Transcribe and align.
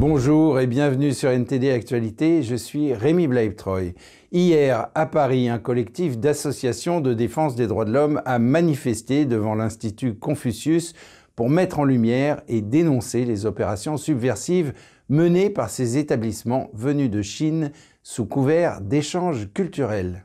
Bonjour 0.00 0.58
et 0.58 0.66
bienvenue 0.66 1.12
sur 1.12 1.28
NTD 1.28 1.70
Actualité, 1.70 2.42
je 2.42 2.54
suis 2.54 2.94
Rémi 2.94 3.26
Blaibtroy. 3.26 3.92
Hier, 4.32 4.88
à 4.94 5.04
Paris, 5.04 5.50
un 5.50 5.58
collectif 5.58 6.16
d'associations 6.16 7.02
de 7.02 7.12
défense 7.12 7.54
des 7.54 7.66
droits 7.66 7.84
de 7.84 7.92
l'homme 7.92 8.22
a 8.24 8.38
manifesté 8.38 9.26
devant 9.26 9.54
l'Institut 9.54 10.14
Confucius 10.14 10.94
pour 11.36 11.50
mettre 11.50 11.80
en 11.80 11.84
lumière 11.84 12.40
et 12.48 12.62
dénoncer 12.62 13.26
les 13.26 13.44
opérations 13.44 13.98
subversives 13.98 14.72
menées 15.10 15.50
par 15.50 15.68
ces 15.68 15.98
établissements 15.98 16.70
venus 16.72 17.10
de 17.10 17.20
Chine 17.20 17.70
sous 18.02 18.24
couvert 18.24 18.80
d'échanges 18.80 19.50
culturels. 19.52 20.24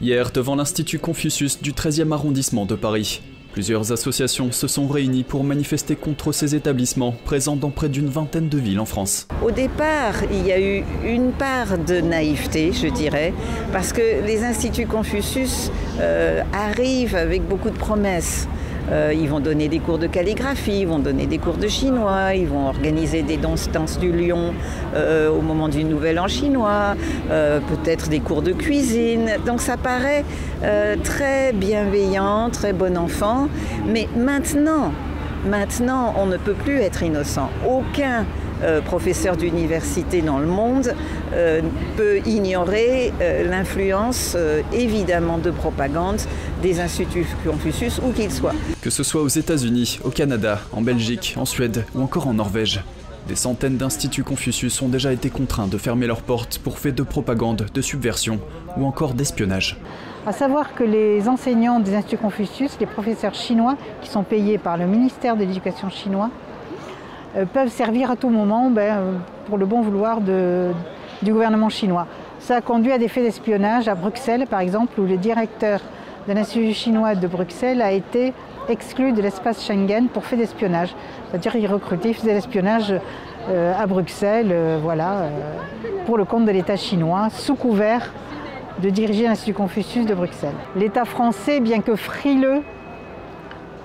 Hier, 0.00 0.30
devant 0.30 0.54
l'Institut 0.54 1.00
Confucius 1.00 1.60
du 1.60 1.72
13e 1.72 2.12
arrondissement 2.12 2.64
de 2.64 2.76
Paris, 2.76 3.22
Plusieurs 3.52 3.92
associations 3.92 4.52
se 4.52 4.66
sont 4.66 4.86
réunies 4.86 5.24
pour 5.24 5.42
manifester 5.42 5.96
contre 5.96 6.32
ces 6.32 6.54
établissements 6.54 7.12
présents 7.24 7.56
dans 7.56 7.70
près 7.70 7.88
d'une 7.88 8.08
vingtaine 8.08 8.48
de 8.48 8.58
villes 8.58 8.80
en 8.80 8.84
France. 8.84 9.26
Au 9.44 9.50
départ, 9.50 10.14
il 10.30 10.46
y 10.46 10.52
a 10.52 10.60
eu 10.60 10.84
une 11.04 11.32
part 11.32 11.78
de 11.78 12.00
naïveté, 12.00 12.72
je 12.72 12.88
dirais, 12.88 13.32
parce 13.72 13.92
que 13.92 14.24
les 14.24 14.44
instituts 14.44 14.86
Confucius 14.86 15.70
euh, 16.00 16.42
arrivent 16.52 17.16
avec 17.16 17.46
beaucoup 17.46 17.70
de 17.70 17.78
promesses. 17.78 18.48
Euh, 18.90 19.12
ils 19.14 19.28
vont 19.28 19.40
donner 19.40 19.68
des 19.68 19.78
cours 19.78 19.98
de 19.98 20.06
calligraphie, 20.06 20.80
ils 20.80 20.86
vont 20.86 20.98
donner 20.98 21.26
des 21.26 21.38
cours 21.38 21.56
de 21.56 21.68
chinois, 21.68 22.34
ils 22.34 22.46
vont 22.46 22.66
organiser 22.66 23.22
des 23.22 23.36
danses, 23.36 23.68
du 24.00 24.12
lion 24.12 24.54
euh, 24.94 25.30
au 25.30 25.40
moment 25.40 25.68
du 25.68 25.84
nouvel 25.84 26.18
an 26.18 26.28
chinois, 26.28 26.94
euh, 27.30 27.60
peut-être 27.60 28.08
des 28.08 28.20
cours 28.20 28.42
de 28.42 28.52
cuisine. 28.52 29.30
Donc 29.46 29.60
ça 29.60 29.76
paraît 29.76 30.24
très 31.04 31.52
bienveillant, 31.52 32.50
très 32.50 32.72
bon 32.72 32.96
enfant. 32.96 33.48
Mais 33.86 34.08
maintenant, 34.16 34.92
maintenant, 35.46 36.14
on 36.18 36.26
ne 36.26 36.36
peut 36.36 36.54
plus 36.54 36.80
être 36.80 37.02
innocent. 37.02 37.50
Aucun 37.66 38.24
euh, 38.62 38.80
professeur 38.80 39.36
d'université 39.36 40.20
dans 40.20 40.38
le 40.38 40.46
monde 40.46 40.94
euh, 41.32 41.60
peut 41.96 42.18
ignorer 42.26 43.12
euh, 43.20 43.48
l'influence 43.48 44.36
évidemment 44.72 45.38
de 45.38 45.50
propagande 45.50 46.20
des 46.62 46.80
instituts 46.80 47.26
Confucius, 47.44 48.00
où 48.04 48.12
qu'ils 48.12 48.32
soient. 48.32 48.54
Que 48.80 48.90
ce 48.90 49.02
soit 49.02 49.22
aux 49.22 49.28
États-Unis, 49.28 50.00
au 50.04 50.10
Canada, 50.10 50.60
en 50.72 50.80
Belgique, 50.80 51.34
en 51.38 51.44
Suède 51.44 51.84
ou 51.94 52.02
encore 52.02 52.26
en 52.26 52.34
Norvège. 52.34 52.82
Des 53.28 53.36
centaines 53.36 53.76
d'instituts 53.76 54.24
Confucius 54.24 54.80
ont 54.80 54.88
déjà 54.88 55.12
été 55.12 55.28
contraints 55.28 55.66
de 55.66 55.76
fermer 55.76 56.06
leurs 56.06 56.22
portes 56.22 56.58
pour 56.58 56.78
faits 56.78 56.94
de 56.94 57.02
propagande, 57.02 57.66
de 57.72 57.82
subversion 57.82 58.40
ou 58.76 58.86
encore 58.86 59.12
d'espionnage. 59.12 59.76
À 60.26 60.32
savoir 60.32 60.74
que 60.74 60.82
les 60.82 61.28
enseignants 61.28 61.78
des 61.78 61.94
instituts 61.94 62.16
Confucius, 62.16 62.76
les 62.80 62.86
professeurs 62.86 63.34
chinois 63.34 63.76
qui 64.02 64.08
sont 64.08 64.24
payés 64.24 64.58
par 64.58 64.76
le 64.76 64.86
ministère 64.86 65.36
de 65.36 65.44
l'Éducation 65.44 65.90
chinois, 65.90 66.30
euh, 66.30 66.47
peuvent 67.52 67.68
servir 67.68 68.10
à 68.10 68.16
tout 68.16 68.30
moment 68.30 68.70
ben, 68.70 68.80
euh, 68.80 69.12
pour 69.46 69.58
le 69.58 69.66
bon 69.66 69.82
vouloir 69.82 70.20
du 70.20 71.32
gouvernement 71.32 71.68
chinois. 71.68 72.06
Ça 72.40 72.56
a 72.56 72.60
conduit 72.60 72.92
à 72.92 72.98
des 72.98 73.08
faits 73.08 73.24
d'espionnage 73.24 73.88
à 73.88 73.94
Bruxelles, 73.94 74.46
par 74.48 74.60
exemple, 74.60 74.98
où 75.00 75.04
le 75.04 75.16
directeur 75.16 75.80
de 76.26 76.32
l'Institut 76.32 76.72
chinois 76.72 77.14
de 77.14 77.26
Bruxelles 77.26 77.82
a 77.82 77.92
été 77.92 78.32
exclu 78.68 79.12
de 79.12 79.22
l'espace 79.22 79.64
Schengen 79.64 80.08
pour 80.08 80.24
fait 80.24 80.36
d'espionnage. 80.36 80.94
C'est-à-dire 81.30 81.52
qu'il 81.52 81.66
recrutait, 81.66 82.10
il 82.10 82.14
faisait 82.14 82.34
l'espionnage 82.34 82.94
euh, 83.48 83.72
à 83.78 83.86
Bruxelles, 83.86 84.54
voilà, 84.82 85.30
pour 86.06 86.18
le 86.18 86.24
compte 86.24 86.44
de 86.44 86.50
l'État 86.50 86.76
chinois, 86.76 87.28
sous 87.30 87.54
couvert 87.54 88.12
de 88.82 88.90
diriger 88.90 89.24
l'Institut 89.24 89.54
Confucius 89.54 90.06
de 90.06 90.14
Bruxelles. 90.14 90.54
L'État 90.76 91.04
français, 91.04 91.60
bien 91.60 91.80
que 91.80 91.96
frileux, 91.96 92.62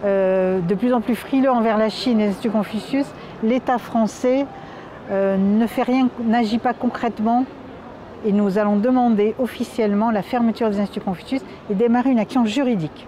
de 0.04 0.76
plus 0.76 0.94
en 0.94 1.02
plus 1.02 1.16
frileux 1.16 1.50
envers 1.50 1.78
la 1.78 1.90
Chine 1.90 2.20
et 2.20 2.26
l'Institut 2.26 2.52
Confucius, 2.52 3.08
l'État 3.44 3.78
français 3.78 4.46
euh, 5.12 5.38
ne 5.38 5.68
fait 5.68 5.84
rien, 5.84 6.10
n'agit 6.24 6.58
pas 6.58 6.74
concrètement 6.74 7.46
et 8.26 8.32
nous 8.32 8.58
allons 8.58 8.78
demander 8.78 9.36
officiellement 9.38 10.10
la 10.12 10.22
fermeture 10.22 10.70
des 10.70 10.80
instituts 10.80 11.02
Confucius 11.02 11.42
et 11.70 11.76
démarrer 11.76 12.10
une 12.12 12.20
action 12.20 12.46
juridique. 12.46 13.08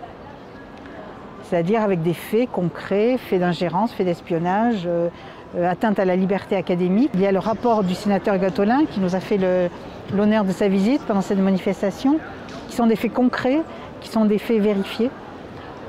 C'est-à-dire 1.44 1.82
avec 1.82 2.02
des 2.02 2.14
faits 2.14 2.50
concrets, 2.52 3.18
faits 3.18 3.40
d'ingérence, 3.40 3.94
faits 3.94 4.06
d'espionnage, 4.06 4.84
euh, 4.86 5.10
euh, 5.56 5.70
atteinte 5.70 6.00
à 6.00 6.06
la 6.06 6.16
liberté 6.18 6.56
académique. 6.56 7.12
Il 7.14 7.22
y 7.22 7.28
a 7.28 7.32
le 7.32 7.40
rapport 7.40 7.84
du 7.84 7.94
sénateur 7.94 8.38
Gatolin 8.38 8.86
qui 8.86 9.00
nous 9.00 9.16
a 9.16 9.20
fait 9.22 9.40
l'honneur 10.14 10.44
de 10.44 10.52
sa 10.52 10.68
visite 10.68 11.02
pendant 11.04 11.22
cette 11.22 11.40
manifestation, 11.40 12.20
qui 12.68 12.76
sont 12.76 12.88
des 12.88 12.98
faits 12.98 13.14
concrets, 13.14 13.62
qui 14.02 14.10
sont 14.10 14.26
des 14.26 14.40
faits 14.40 14.60
vérifiés. 14.60 15.12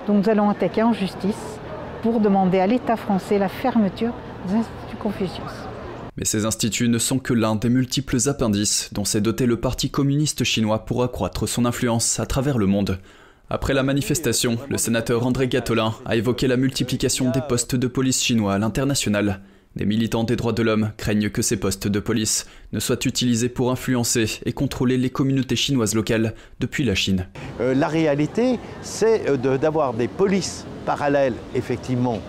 Donc 0.06 0.24
nous 0.24 0.30
allons 0.30 0.50
attaquer 0.50 0.84
en 0.84 0.92
justice 0.92 1.58
pour 2.02 2.20
demander 2.20 2.60
à 2.60 2.68
l'État 2.68 2.94
français 2.96 3.38
la 3.38 3.48
fermeture 3.48 4.12
instituts 4.54 4.96
Confucius. 4.98 5.66
Mais 6.16 6.24
ces 6.24 6.46
instituts 6.46 6.88
ne 6.88 6.98
sont 6.98 7.18
que 7.18 7.34
l'un 7.34 7.56
des 7.56 7.68
multiples 7.68 8.28
appendices 8.28 8.88
dont 8.92 9.04
s'est 9.04 9.20
doté 9.20 9.44
le 9.46 9.60
Parti 9.60 9.90
communiste 9.90 10.44
chinois 10.44 10.86
pour 10.86 11.02
accroître 11.02 11.46
son 11.46 11.64
influence 11.66 12.18
à 12.20 12.26
travers 12.26 12.56
le 12.56 12.66
monde. 12.66 12.98
Après 13.50 13.74
la 13.74 13.82
manifestation, 13.82 14.58
le 14.68 14.78
sénateur 14.78 15.26
André 15.26 15.46
Gatolin 15.46 15.94
a 16.04 16.16
évoqué 16.16 16.48
la 16.48 16.56
multiplication 16.56 17.30
des 17.30 17.42
postes 17.46 17.76
de 17.76 17.86
police 17.86 18.22
chinois 18.22 18.54
à 18.54 18.58
l'international. 18.58 19.40
Des 19.76 19.84
militants 19.84 20.24
des 20.24 20.36
droits 20.36 20.54
de 20.54 20.62
l'homme 20.62 20.90
craignent 20.96 21.28
que 21.28 21.42
ces 21.42 21.58
postes 21.58 21.86
de 21.86 22.00
police 22.00 22.46
ne 22.72 22.80
soient 22.80 22.96
utilisés 23.04 23.50
pour 23.50 23.70
influencer 23.70 24.40
et 24.46 24.52
contrôler 24.54 24.96
les 24.96 25.10
communautés 25.10 25.54
chinoises 25.54 25.94
locales 25.94 26.34
depuis 26.60 26.82
la 26.82 26.94
Chine. 26.94 27.28
Euh, 27.60 27.74
la 27.74 27.86
réalité, 27.86 28.58
c'est 28.80 29.28
euh, 29.28 29.58
d'avoir 29.58 29.92
des 29.92 30.08
polices 30.08 30.64
parallèles, 30.86 31.34
effectivement, 31.54 32.22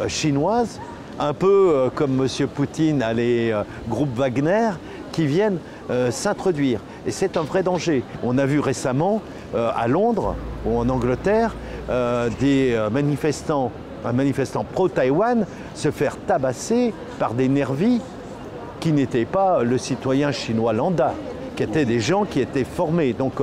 euh, 0.00 0.08
chinoises, 0.08 0.80
un 1.18 1.32
peu 1.32 1.72
euh, 1.74 1.90
comme 1.94 2.20
M. 2.20 2.48
Poutine 2.48 3.02
a 3.02 3.12
les 3.12 3.50
euh, 3.50 3.62
groupes 3.88 4.14
Wagner 4.16 4.70
qui 5.12 5.26
viennent 5.26 5.58
euh, 5.90 6.10
s'introduire. 6.10 6.80
Et 7.06 7.10
c'est 7.10 7.36
un 7.36 7.42
vrai 7.42 7.62
danger. 7.62 8.02
On 8.22 8.38
a 8.38 8.46
vu 8.46 8.60
récemment 8.60 9.20
à 9.54 9.86
Londres 9.86 10.34
ou 10.66 10.76
en 10.76 10.88
Angleterre 10.88 11.54
des 12.40 12.76
manifestants, 12.90 13.70
un 14.04 14.12
manifestant 14.12 14.64
pro-Taïwan 14.64 15.46
se 15.76 15.92
faire 15.92 16.16
tabasser 16.16 16.92
par 17.20 17.34
des 17.34 17.48
nervis 17.48 18.00
qui 18.80 18.90
n'étaient 18.90 19.26
pas 19.26 19.62
le 19.62 19.78
citoyen 19.78 20.32
chinois 20.32 20.72
lambda, 20.72 21.14
qui 21.54 21.62
étaient 21.62 21.84
des 21.84 22.00
gens 22.00 22.24
qui 22.24 22.40
étaient 22.40 22.64
formés. 22.64 23.12
Donc 23.12 23.34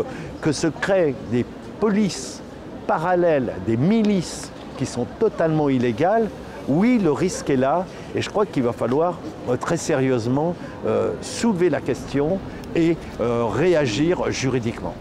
que 0.41 0.51
se 0.51 0.67
créent 0.67 1.15
des 1.31 1.45
polices 1.79 2.41
parallèles, 2.87 3.53
des 3.65 3.77
milices 3.77 4.51
qui 4.77 4.85
sont 4.85 5.05
totalement 5.17 5.69
illégales, 5.69 6.27
oui, 6.71 6.99
le 6.99 7.11
risque 7.11 7.49
est 7.49 7.57
là 7.57 7.85
et 8.15 8.21
je 8.21 8.29
crois 8.29 8.45
qu'il 8.45 8.63
va 8.63 8.71
falloir 8.71 9.19
euh, 9.49 9.57
très 9.57 9.77
sérieusement 9.77 10.55
euh, 10.85 11.13
soulever 11.21 11.69
la 11.69 11.81
question 11.81 12.39
et 12.75 12.95
euh, 13.19 13.45
réagir 13.45 14.31
juridiquement. 14.31 14.93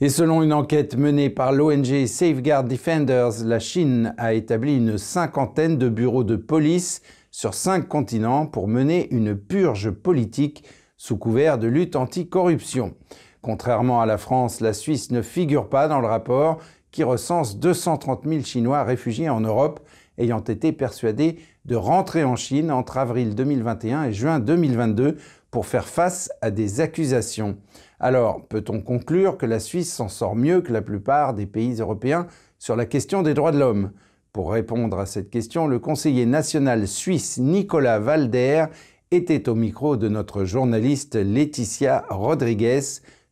Et 0.00 0.08
selon 0.08 0.42
une 0.42 0.52
enquête 0.52 0.96
menée 0.96 1.30
par 1.30 1.52
l'ONG 1.52 2.06
Safeguard 2.06 2.64
Defenders, 2.64 3.44
la 3.44 3.58
Chine 3.58 4.14
a 4.18 4.34
établi 4.34 4.76
une 4.76 4.98
cinquantaine 4.98 5.78
de 5.78 5.88
bureaux 5.88 6.24
de 6.24 6.36
police 6.36 7.02
sur 7.30 7.54
cinq 7.54 7.88
continents 7.88 8.46
pour 8.46 8.68
mener 8.68 9.12
une 9.12 9.36
purge 9.36 9.90
politique 9.90 10.64
sous 10.96 11.16
couvert 11.16 11.58
de 11.58 11.66
lutte 11.66 11.96
anticorruption. 11.96 12.94
Contrairement 13.42 14.00
à 14.00 14.06
la 14.06 14.18
France, 14.18 14.60
la 14.60 14.72
Suisse 14.72 15.10
ne 15.10 15.22
figure 15.22 15.68
pas 15.68 15.88
dans 15.88 16.00
le 16.00 16.06
rapport 16.06 16.58
qui 16.92 17.02
recense 17.02 17.58
230 17.58 18.22
000 18.24 18.44
Chinois 18.44 18.84
réfugiés 18.84 19.28
en 19.28 19.40
Europe 19.40 19.80
ayant 20.18 20.44
été 20.44 20.72
persuadés 20.72 21.38
de 21.64 21.74
rentrer 21.74 22.22
en 22.22 22.36
Chine 22.36 22.70
entre 22.70 22.98
avril 22.98 23.34
2021 23.34 24.04
et 24.04 24.12
juin 24.12 24.38
2022 24.38 25.16
pour 25.50 25.66
faire 25.66 25.88
face 25.88 26.30
à 26.40 26.50
des 26.50 26.80
accusations. 26.80 27.56
Alors, 27.98 28.46
peut-on 28.46 28.80
conclure 28.80 29.36
que 29.36 29.46
la 29.46 29.60
Suisse 29.60 29.92
s'en 29.92 30.08
sort 30.08 30.36
mieux 30.36 30.60
que 30.60 30.72
la 30.72 30.82
plupart 30.82 31.34
des 31.34 31.46
pays 31.46 31.80
européens 31.80 32.26
sur 32.58 32.76
la 32.76 32.86
question 32.86 33.22
des 33.22 33.34
droits 33.34 33.52
de 33.52 33.58
l'homme? 33.58 33.92
Pour 34.32 34.52
répondre 34.52 34.98
à 34.98 35.06
cette 35.06 35.30
question, 35.30 35.66
le 35.66 35.78
conseiller 35.78 36.24
national 36.24 36.88
suisse 36.88 37.38
Nicolas 37.38 37.98
Valder 37.98 38.64
était 39.10 39.48
au 39.48 39.54
micro 39.54 39.98
de 39.98 40.08
notre 40.08 40.44
journaliste 40.44 41.16
Laetitia 41.16 42.06
Rodriguez 42.08 42.80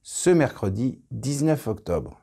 ce 0.02 0.30
mercredi 0.30 1.00
19 1.10 1.68
octobre. 1.68 2.19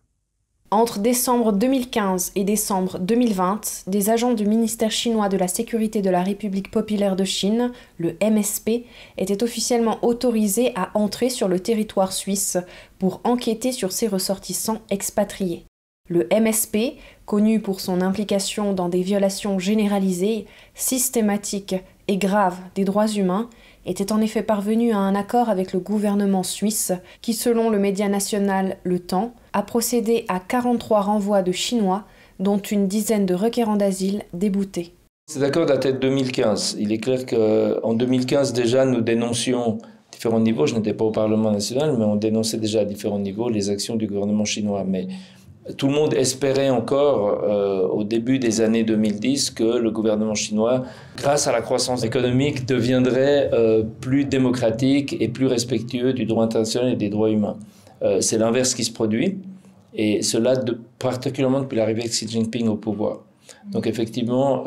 Entre 0.70 1.00
décembre 1.00 1.54
2015 1.54 2.34
et 2.36 2.44
décembre 2.44 3.00
2020, 3.00 3.86
des 3.88 4.10
agents 4.10 4.34
du 4.34 4.46
ministère 4.46 4.92
chinois 4.92 5.30
de 5.30 5.38
la 5.38 5.48
Sécurité 5.48 6.02
de 6.02 6.10
la 6.10 6.22
République 6.22 6.72
populaire 6.72 7.16
de 7.16 7.24
Chine, 7.24 7.72
le 7.98 8.18
MSP, 8.22 8.84
étaient 9.18 9.44
officiellement 9.44 9.98
autorisés 10.02 10.74
à 10.76 10.90
entrer 10.94 11.30
sur 11.30 11.48
le 11.48 11.62
territoire 11.62 12.12
suisse 12.12 12.58
pour 13.00 13.22
enquêter 13.24 13.72
sur 13.72 13.94
ces 13.94 14.10
ressortissants 14.10 14.82
expatriés. 14.90 15.64
Le 16.10 16.28
MSP, 16.38 16.98
connu 17.26 17.62
pour 17.62 17.80
son 17.80 18.02
implication 18.02 18.74
dans 18.74 18.90
des 18.90 19.04
violations 19.04 19.60
généralisées, 19.60 20.48
systématiques 20.76 21.76
et 22.10 22.18
graves 22.18 22.60
des 22.76 22.84
droits 22.84 23.08
humains, 23.08 23.50
était 23.86 24.12
en 24.12 24.20
effet 24.20 24.44
parvenu 24.44 24.92
à 24.92 24.98
un 24.98 25.16
accord 25.16 25.48
avec 25.48 25.72
le 25.72 25.80
gouvernement 25.80 26.44
suisse 26.44 26.92
qui, 27.22 27.34
selon 27.34 27.70
le 27.70 27.80
média 27.80 28.10
national 28.10 28.78
Le 28.84 29.00
Temps, 29.00 29.34
a 29.58 29.64
procédé 29.64 30.24
à 30.28 30.40
43 30.40 31.02
renvois 31.02 31.42
de 31.42 31.52
Chinois, 31.52 32.04
dont 32.40 32.60
une 32.60 32.88
dizaine 32.88 33.26
de 33.26 33.34
requérants 33.34 33.76
d'asile 33.76 34.22
déboutés. 34.32 34.94
Cet 35.26 35.42
accord 35.42 35.66
date 35.66 35.88
de 35.88 35.92
2015. 35.94 36.78
Il 36.80 36.92
est 36.92 37.00
clair 37.00 37.26
qu'en 37.26 37.94
2015 37.96 38.54
déjà 38.54 38.86
nous 38.86 39.02
dénoncions 39.02 39.80
à 39.80 40.12
différents 40.12 40.40
niveaux, 40.40 40.68
je 40.68 40.76
n'étais 40.76 40.94
pas 40.94 41.06
au 41.06 41.12
Parlement 41.12 41.52
national, 41.52 41.96
mais 41.98 42.06
on 42.06 42.16
dénonçait 42.16 42.60
déjà 42.60 42.82
à 42.82 42.86
différents 42.86 43.18
niveaux 43.18 43.50
les 43.50 43.72
actions 43.72 43.96
du 43.96 44.06
gouvernement 44.06 44.46
chinois. 44.46 44.84
Mais 44.88 45.08
tout 45.76 45.88
le 45.88 45.94
monde 45.94 46.14
espérait 46.14 46.70
encore 46.70 47.44
euh, 47.44 47.88
au 47.88 48.04
début 48.04 48.38
des 48.38 48.62
années 48.62 48.84
2010 48.84 49.50
que 49.52 49.80
le 49.80 49.90
gouvernement 49.90 50.36
chinois, 50.36 50.84
grâce 51.18 51.48
à 51.48 51.52
la 51.52 51.62
croissance 51.62 52.04
économique, 52.04 52.68
deviendrait 52.68 53.50
euh, 53.54 53.82
plus 54.02 54.26
démocratique 54.26 55.18
et 55.20 55.30
plus 55.30 55.48
respectueux 55.48 56.14
du 56.14 56.26
droit 56.26 56.44
international 56.44 56.94
et 56.94 56.96
des 56.96 57.10
droits 57.10 57.32
humains. 57.32 57.58
Euh, 58.04 58.22
c'est 58.22 58.38
l'inverse 58.38 58.76
qui 58.76 58.84
se 58.84 58.92
produit, 58.92 59.40
et 59.98 60.22
cela 60.22 60.54
particulièrement 61.00 61.62
depuis 61.62 61.76
l'arrivée 61.76 62.04
de 62.04 62.08
Xi 62.08 62.28
Jinping 62.28 62.68
au 62.68 62.76
pouvoir. 62.76 63.24
Donc 63.72 63.88
effectivement, 63.88 64.64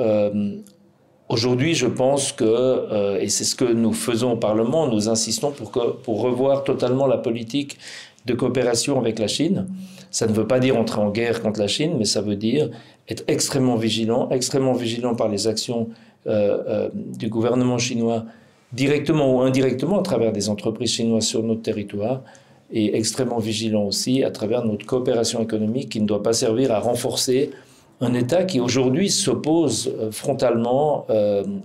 aujourd'hui, 1.29 1.75
je 1.75 1.87
pense 1.87 2.32
que, 2.32 3.17
et 3.21 3.29
c'est 3.29 3.44
ce 3.44 3.55
que 3.55 3.65
nous 3.65 3.93
faisons 3.93 4.32
au 4.32 4.37
Parlement, 4.37 4.88
nous 4.88 5.09
insistons 5.09 5.53
pour, 5.53 5.71
que, 5.71 5.93
pour 6.03 6.21
revoir 6.21 6.65
totalement 6.65 7.06
la 7.06 7.19
politique 7.19 7.79
de 8.27 8.35
coopération 8.35 8.99
avec 8.99 9.19
la 9.19 9.29
Chine. 9.29 9.67
Ça 10.11 10.27
ne 10.27 10.32
veut 10.32 10.47
pas 10.47 10.59
dire 10.59 10.77
entrer 10.77 11.00
en 11.00 11.11
guerre 11.11 11.41
contre 11.41 11.61
la 11.61 11.69
Chine, 11.69 11.94
mais 11.99 12.05
ça 12.05 12.21
veut 12.21 12.37
dire 12.37 12.71
être 13.09 13.25
extrêmement 13.29 13.76
vigilant, 13.76 14.29
extrêmement 14.31 14.73
vigilant 14.73 15.15
par 15.15 15.29
les 15.29 15.47
actions 15.47 15.88
euh, 16.26 16.59
euh, 16.69 16.88
du 16.94 17.29
gouvernement 17.29 17.79
chinois, 17.79 18.25
directement 18.73 19.35
ou 19.35 19.41
indirectement 19.41 19.99
à 20.00 20.03
travers 20.03 20.33
des 20.33 20.49
entreprises 20.49 20.93
chinoises 20.93 21.25
sur 21.25 21.43
notre 21.43 21.62
territoire, 21.62 22.23
et 22.72 22.96
extrêmement 22.96 23.38
vigilant 23.38 23.84
aussi 23.84 24.22
à 24.25 24.31
travers 24.31 24.64
notre 24.64 24.87
coopération 24.87 25.43
économique 25.43 25.90
qui 25.90 26.00
ne 26.00 26.06
doit 26.06 26.22
pas 26.22 26.32
servir 26.32 26.72
à 26.72 26.78
renforcer 26.78 27.50
un 28.00 28.14
État 28.14 28.44
qui 28.44 28.61
aujourd'hui 28.61 29.11
s'oppose 29.11 29.93
euh, 29.99 30.11
frontalement 30.11 31.06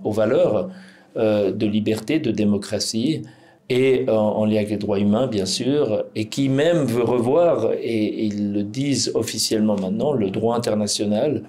aux 0.04 0.12
valeurs 0.12 0.68
de 1.16 1.66
liberté, 1.66 2.18
de 2.18 2.30
démocratie, 2.30 3.22
et 3.68 4.08
en, 4.08 4.44
lien 4.44 4.58
avec 4.58 4.70
les 4.70 4.76
droits 4.76 5.00
humains, 5.00 5.26
bien 5.26 5.46
sûr, 5.46 6.04
et 6.14 6.26
qui 6.26 6.48
même 6.48 6.84
veut 6.84 7.02
revoir, 7.02 7.72
et, 7.72 8.24
ils 8.24 8.52
le 8.52 8.62
disent 8.62 9.10
officiellement 9.14 9.76
maintenant, 9.76 10.12
le 10.12 10.30
droit 10.30 10.56
international, 10.56 11.42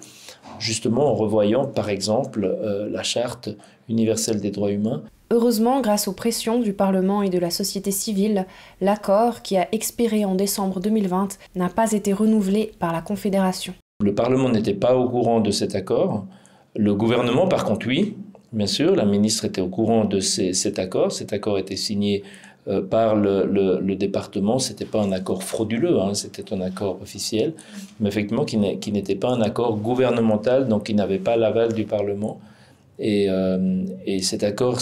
justement 0.58 1.12
en 1.12 1.14
revoyant, 1.14 1.64
par 1.64 1.90
exemple, 1.90 2.44
euh, 2.44 2.88
la 2.90 3.04
charte 3.04 3.50
universelle 3.88 4.40
des 4.40 4.50
droits 4.50 4.72
humains. 4.72 5.02
Heureusement, 5.30 5.80
grâce 5.80 6.08
aux 6.08 6.12
pressions 6.12 6.58
du 6.58 6.72
Parlement 6.72 7.22
et 7.22 7.28
de 7.28 7.38
la 7.38 7.50
société 7.50 7.90
civile, 7.90 8.46
l'accord, 8.80 9.42
qui 9.42 9.56
a 9.56 9.68
expiré 9.72 10.24
en 10.24 10.34
décembre 10.34 10.80
2020, 10.80 11.38
n'a 11.54 11.68
pas 11.68 11.92
été 11.92 12.12
renouvelé 12.12 12.72
par 12.78 12.92
la 12.92 13.02
Confédération. 13.02 13.74
Le 14.02 14.14
Parlement 14.14 14.48
n'était 14.48 14.74
pas 14.74 14.96
au 14.96 15.08
courant 15.08 15.40
de 15.40 15.50
cet 15.50 15.74
accord. 15.74 16.24
Le 16.76 16.94
gouvernement, 16.94 17.46
par 17.46 17.64
contre, 17.64 17.86
oui. 17.86 18.16
Bien 18.52 18.66
sûr, 18.66 18.96
la 18.96 19.04
ministre 19.04 19.44
était 19.44 19.60
au 19.60 19.68
courant 19.68 20.06
de 20.06 20.20
cet 20.20 20.78
accord. 20.78 21.12
Cet 21.12 21.34
accord 21.34 21.58
était 21.58 21.76
signé 21.76 22.22
euh, 22.68 22.80
par 22.80 23.14
le, 23.14 23.94
département. 23.94 24.58
Ce 24.58 24.70
n'était 24.70 24.86
pas 24.86 25.02
un 25.02 25.12
accord 25.12 25.42
frauduleux, 25.42 26.00
hein, 26.00 26.14
c'était 26.14 26.54
un 26.54 26.60
accord 26.62 26.98
officiel, 27.02 27.52
mais 28.00 28.08
effectivement 28.08 28.44
qui 28.44 28.56
n'était 28.56 29.16
pas 29.16 29.30
un 29.30 29.42
accord 29.42 29.76
gouvernemental, 29.76 30.68
donc 30.68 30.84
qui 30.84 30.94
n'avait 30.94 31.18
pas 31.18 31.36
l'aval 31.36 31.74
du 31.74 31.84
Parlement. 31.84 32.40
Euh, 33.00 33.84
et, 34.06 34.20
cet 34.22 34.42
accord 34.42 34.78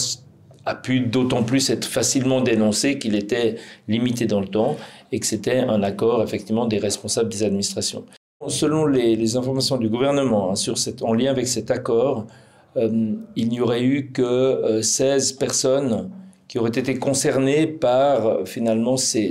a 0.66 0.74
pu 0.74 1.00
d'autant 1.00 1.42
plus 1.42 1.70
être 1.70 1.86
facilement 1.86 2.40
dénoncé 2.40 2.98
qu'il 2.98 3.14
était 3.14 3.56
limité 3.88 4.26
dans 4.26 4.40
le 4.40 4.48
temps 4.48 4.76
et 5.12 5.20
que 5.20 5.26
c'était 5.26 5.60
un 5.60 5.82
accord 5.82 6.22
effectivement 6.22 6.66
des 6.66 6.78
responsables 6.78 7.28
des 7.28 7.44
administrations. 7.44 8.04
Selon 8.48 8.84
les, 8.86 9.36
informations 9.36 9.78
du 9.78 9.88
gouvernement 9.88 10.50
hein, 10.50 10.56
sur 10.56 10.76
cette, 10.76 11.02
en 11.02 11.14
lien 11.14 11.30
avec 11.30 11.48
cet 11.48 11.70
accord, 11.70 12.26
euh, 12.76 13.14
il 13.34 13.48
n'y 13.48 13.60
aurait 13.60 13.82
eu 13.82 14.10
que 14.12 14.80
16 14.82 15.32
euh, 15.32 15.38
personnes 15.38 16.10
qui 16.48 16.58
auraient 16.58 16.68
été 16.70 16.98
concernées 16.98 17.66
par 17.66 18.26
euh, 18.26 18.44
finalement 18.44 18.96
ces, 18.96 19.30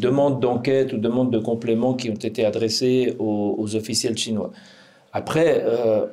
demandes 0.00 0.40
d'enquête 0.40 0.92
ou 0.92 0.98
demandes 0.98 1.32
de 1.32 1.38
complément 1.38 1.94
qui 1.94 2.10
ont 2.10 2.14
été 2.14 2.44
adressées 2.44 3.14
aux, 3.18 3.76
officiels 3.76 4.16
chinois. 4.16 4.50
Après, 5.12 5.62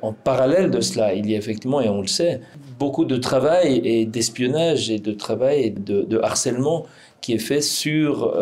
en 0.02 0.12
parallèle 0.12 0.70
de 0.70 0.80
cela, 0.82 1.14
il 1.14 1.30
y 1.30 1.34
a 1.34 1.38
effectivement, 1.38 1.80
et 1.80 1.88
on 1.88 2.02
le 2.02 2.06
sait, 2.06 2.40
beaucoup 2.78 3.06
de 3.06 3.16
travail 3.16 3.80
et 3.82 4.04
d'espionnage 4.04 4.90
et 4.90 4.98
de 4.98 5.12
travail 5.12 5.60
et 5.62 5.70
de, 5.70 6.18
harcèlement 6.22 6.84
qui 7.22 7.32
est 7.32 7.38
fait 7.38 7.62
sur 7.62 8.34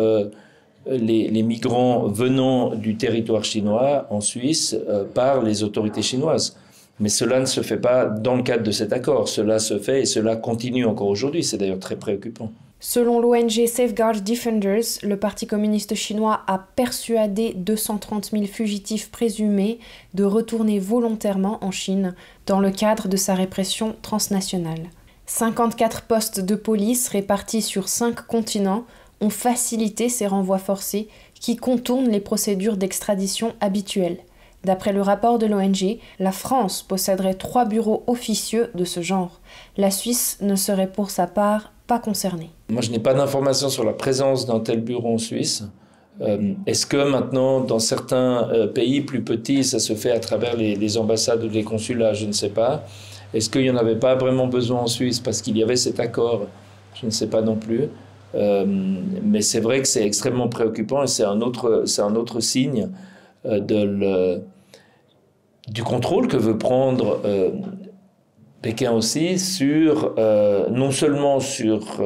les, 0.85 1.29
les, 1.29 1.43
migrants 1.43 2.07
venant 2.07 2.75
du 2.75 2.97
territoire 2.97 3.45
chinois 3.45 4.05
en 4.09 4.19
Suisse 4.19 4.77
par 5.13 5.43
les 5.43 5.63
autorités 5.63 6.01
chinoises. 6.01 6.57
Mais 6.99 7.09
cela 7.09 7.39
ne 7.39 7.45
se 7.45 7.61
fait 7.61 7.77
pas 7.77 8.05
dans 8.05 8.35
le 8.35 8.43
cadre 8.43 8.63
de 8.63 8.71
cet 8.71 8.91
accord. 8.91 9.29
Cela 9.29 9.59
se 9.59 9.79
fait 9.79 10.01
et 10.01 10.05
cela 10.05 10.35
continue 10.35 10.85
encore 10.85 11.07
aujourd'hui. 11.07 11.43
C'est 11.43 11.57
d'ailleurs 11.57 11.79
très 11.79 11.95
préoccupant. 11.95 12.51
Selon 12.81 13.19
l'ONG 13.19 13.65
Safeguard 13.67 14.21
Defenders, 14.21 14.99
le 15.03 15.17
Parti 15.17 15.45
communiste 15.45 15.95
chinois 15.95 16.43
a 16.47 16.57
persuadé 16.57 17.53
230 17.53 18.31
000 18.31 18.45
fugitifs 18.45 19.11
présumés 19.11 19.79
de 20.13 20.23
retourner 20.23 20.79
volontairement 20.79 21.61
en 21.61 21.71
Chine 21.71 22.15
dans 22.45 22.61
le 22.61 22.71
cadre 22.71 23.09
de 23.09 23.17
sa 23.17 23.35
répression 23.35 23.97
transnationale. 24.01 24.89
54 25.25 26.03
postes 26.03 26.39
de 26.39 26.55
police 26.55 27.09
répartis 27.09 27.61
sur 27.61 27.89
5 27.89 28.25
continents 28.25 28.85
ont 29.19 29.29
facilité 29.29 30.07
ces 30.07 30.25
renvois 30.25 30.57
forcés 30.57 31.09
qui 31.33 31.57
contournent 31.57 32.09
les 32.09 32.21
procédures 32.21 32.77
d'extradition 32.77 33.55
habituelles. 33.59 34.19
D'après 34.63 34.93
le 34.93 35.01
rapport 35.01 35.37
de 35.37 35.47
l'ONG, 35.47 35.99
la 36.17 36.31
France 36.31 36.83
posséderait 36.83 37.33
trois 37.33 37.65
bureaux 37.65 38.03
officieux 38.07 38.71
de 38.73 38.85
ce 38.85 39.01
genre. 39.01 39.41
La 39.75 39.91
Suisse 39.91 40.37
ne 40.39 40.55
serait 40.55 40.91
pour 40.91 41.11
sa 41.11 41.27
part 41.27 41.73
pas. 41.89 42.01
Moi, 42.69 42.81
je 42.81 42.91
n'ai 42.91 42.99
pas 42.99 43.15
d'informations 43.15 43.69
sur 43.69 43.83
la 43.83 43.93
présence 43.93 44.45
d'un 44.45 44.59
tel 44.59 44.81
bureau 44.81 45.15
en 45.15 45.17
Suisse. 45.17 45.63
Euh, 46.21 46.53
est-ce 46.67 46.85
que 46.85 47.09
maintenant, 47.09 47.61
dans 47.61 47.79
certains 47.79 48.47
euh, 48.51 48.67
pays 48.67 49.01
plus 49.01 49.23
petits, 49.23 49.63
ça 49.63 49.79
se 49.79 49.93
fait 49.93 50.11
à 50.11 50.19
travers 50.19 50.55
les, 50.55 50.97
ambassades 50.97 51.43
ou 51.43 51.49
les 51.49 51.63
consulats? 51.63 52.13
Je 52.13 52.27
ne 52.27 52.31
sais 52.31 52.49
pas. 52.49 52.83
Est-ce 53.33 53.49
qu'il 53.49 53.63
n'y 53.63 53.71
en 53.71 53.77
avait 53.77 53.95
pas 53.95 54.15
vraiment 54.15 54.45
besoin 54.47 54.81
en 54.81 54.87
Suisse 54.87 55.19
parce 55.19 55.41
qu'il 55.41 55.57
y 55.57 55.63
avait 55.63 55.77
cet 55.77 55.99
accord? 55.99 56.45
Je 56.93 57.07
ne 57.07 57.11
sais 57.11 57.27
pas 57.27 57.41
non 57.41 57.55
plus. 57.55 57.89
Euh, 58.35 58.65
mais 59.23 59.41
c'est 59.41 59.59
vrai 59.59 59.81
que 59.81 59.87
c'est 59.87 60.05
extrêmement 60.05 60.47
préoccupant 60.47 61.01
et 61.01 61.07
c'est 61.07 61.23
un 61.23 61.41
autre, 61.41 61.85
signe 62.39 62.89
du 65.67 65.83
contrôle 65.83 66.27
que 66.27 66.37
veut 66.37 66.57
prendre 66.57 67.19
Pékin 68.61 68.91
aussi 68.91 69.39
sur 69.39 70.15
euh, 70.17 70.69
non 70.69 70.91
seulement 70.91 71.39
sur 71.39 72.01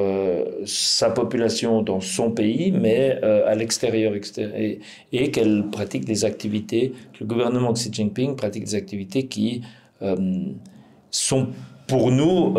sa 0.65 1.10
population 1.10 1.81
dans 1.81 2.00
son 2.00 2.31
pays, 2.31 2.72
mais 2.72 3.19
à 3.22 3.55
l'extérieur 3.55 4.13
et, 4.38 4.79
et 5.12 5.31
qu'elle 5.31 5.65
pratique 5.72 6.05
des 6.05 6.25
activités. 6.25 6.93
Le 7.19 7.25
gouvernement 7.25 7.74
Xi 7.74 7.91
Jinping 7.91 8.36
pratique 8.36 8.65
des 8.65 8.75
activités 8.75 9.25
qui 9.25 9.62
sont 11.10 11.48
pour 11.88 12.12
nous 12.12 12.55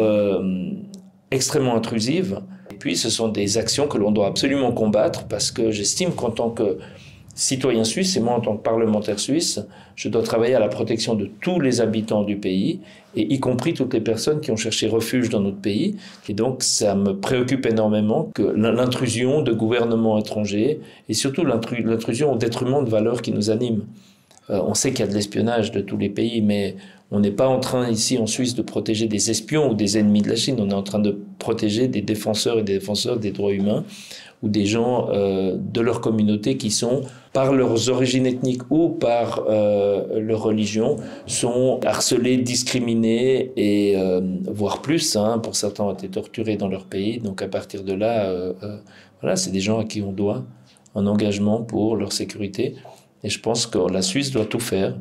extrêmement 1.30 1.76
intrusives. 1.76 2.40
Et 2.70 2.76
puis, 2.76 2.96
ce 2.96 3.10
sont 3.10 3.28
des 3.28 3.58
actions 3.58 3.86
que 3.86 3.98
l'on 3.98 4.10
doit 4.10 4.26
absolument 4.26 4.72
combattre 4.72 5.26
parce 5.28 5.50
que 5.50 5.70
j'estime 5.70 6.12
qu'en 6.12 6.30
tant 6.30 6.50
que 6.50 6.78
citoyen 7.34 7.84
suisse 7.84 8.16
et 8.16 8.20
moi 8.20 8.34
en 8.34 8.40
tant 8.40 8.56
que 8.56 8.62
parlementaire 8.62 9.18
suisse, 9.18 9.60
je 9.96 10.08
dois 10.08 10.22
travailler 10.22 10.54
à 10.54 10.60
la 10.60 10.68
protection 10.68 11.14
de 11.14 11.28
tous 11.40 11.60
les 11.60 11.80
habitants 11.80 12.22
du 12.22 12.36
pays 12.36 12.80
et 13.16 13.32
y 13.32 13.40
compris 13.40 13.74
toutes 13.74 13.94
les 13.94 14.00
personnes 14.00 14.40
qui 14.40 14.50
ont 14.50 14.56
cherché 14.56 14.88
refuge 14.88 15.28
dans 15.28 15.40
notre 15.40 15.60
pays. 15.60 15.96
Et 16.28 16.34
donc 16.34 16.62
ça 16.62 16.94
me 16.94 17.12
préoccupe 17.12 17.66
énormément 17.66 18.30
que 18.34 18.42
l'intrusion 18.42 19.42
de 19.42 19.52
gouvernements 19.52 20.18
étrangers 20.18 20.80
et 21.08 21.14
surtout 21.14 21.44
l'intrusion 21.44 22.32
au 22.32 22.36
détriment 22.36 22.84
de 22.84 22.90
valeurs 22.90 23.22
qui 23.22 23.32
nous 23.32 23.50
animent. 23.50 23.84
Euh, 24.50 24.60
on 24.66 24.74
sait 24.74 24.90
qu'il 24.90 25.00
y 25.00 25.08
a 25.08 25.10
de 25.10 25.14
l'espionnage 25.14 25.72
de 25.72 25.80
tous 25.80 25.96
les 25.96 26.10
pays, 26.10 26.42
mais 26.42 26.76
on 27.10 27.20
n'est 27.20 27.30
pas 27.30 27.48
en 27.48 27.60
train 27.60 27.88
ici 27.88 28.18
en 28.18 28.26
Suisse 28.26 28.54
de 28.54 28.62
protéger 28.62 29.06
des 29.06 29.30
espions 29.30 29.70
ou 29.70 29.74
des 29.74 29.96
ennemis 29.98 30.22
de 30.22 30.28
la 30.28 30.36
Chine, 30.36 30.56
on 30.58 30.68
est 30.68 30.74
en 30.74 30.82
train 30.82 30.98
de 30.98 31.18
protéger 31.38 31.88
des 31.88 32.02
défenseurs 32.02 32.58
et 32.58 32.62
des 32.62 32.74
défenseurs 32.74 33.18
des 33.18 33.30
droits 33.30 33.52
humains 33.52 33.84
ou 34.44 34.48
des 34.48 34.66
gens 34.66 35.08
euh, 35.08 35.56
de 35.58 35.80
leur 35.80 36.02
communauté 36.02 36.58
qui 36.58 36.70
sont, 36.70 37.00
par 37.32 37.54
leurs 37.54 37.88
origines 37.88 38.26
ethniques 38.26 38.70
ou 38.70 38.90
par 38.90 39.44
euh, 39.48 40.20
leur 40.20 40.42
religion, 40.42 40.98
sont 41.26 41.80
harcelés, 41.84 42.36
discriminés 42.36 43.52
et 43.56 43.96
euh, 43.96 44.20
voire 44.46 44.82
plus. 44.82 45.16
Hein, 45.16 45.38
pour 45.38 45.56
certains 45.56 45.84
ont 45.84 45.94
été 45.94 46.08
torturés 46.08 46.56
dans 46.56 46.68
leur 46.68 46.84
pays. 46.84 47.20
Donc 47.20 47.40
à 47.40 47.48
partir 47.48 47.82
de 47.84 47.94
là, 47.94 48.30
voilà, 49.22 49.36
c'est 49.36 49.50
des 49.50 49.60
gens 49.60 49.78
à 49.78 49.84
qui 49.84 50.02
on 50.02 50.12
doit 50.12 50.44
un 50.94 51.06
engagement 51.06 51.62
pour 51.62 51.96
leur 51.96 52.12
sécurité. 52.12 52.76
Et 53.22 53.30
je 53.30 53.40
pense 53.40 53.66
que 53.66 53.78
la 53.78 54.02
Suisse 54.02 54.30
doit 54.30 54.44
tout 54.44 54.60
faire 54.60 54.94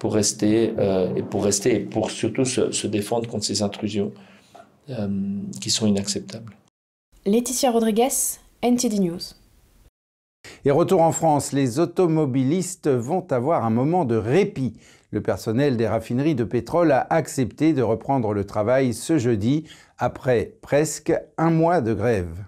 pour 0.00 0.14
rester 0.14 0.72
et 1.16 1.22
pour 1.22 1.44
rester 1.44 1.76
et 1.76 1.80
pour 1.80 2.10
surtout 2.10 2.44
se, 2.44 2.72
se 2.72 2.86
défendre 2.88 3.28
contre 3.28 3.44
ces 3.44 3.62
intrusions 3.62 4.10
qui 5.60 5.70
sont 5.70 5.86
inacceptables. 5.86 6.56
Laetitia 7.24 7.70
Rodriguez 7.70 8.39
NTD 8.62 9.00
News. 9.00 9.20
Et 10.66 10.70
retour 10.70 11.00
en 11.00 11.12
France, 11.12 11.52
les 11.52 11.78
automobilistes 11.78 12.88
vont 12.88 13.26
avoir 13.30 13.64
un 13.64 13.70
moment 13.70 14.04
de 14.04 14.16
répit. 14.16 14.74
Le 15.10 15.22
personnel 15.22 15.78
des 15.78 15.88
raffineries 15.88 16.34
de 16.34 16.44
pétrole 16.44 16.92
a 16.92 17.06
accepté 17.08 17.72
de 17.72 17.80
reprendre 17.80 18.34
le 18.34 18.44
travail 18.44 18.92
ce 18.92 19.16
jeudi 19.16 19.64
après 19.96 20.52
presque 20.60 21.14
un 21.38 21.50
mois 21.50 21.80
de 21.80 21.94
grève. 21.94 22.44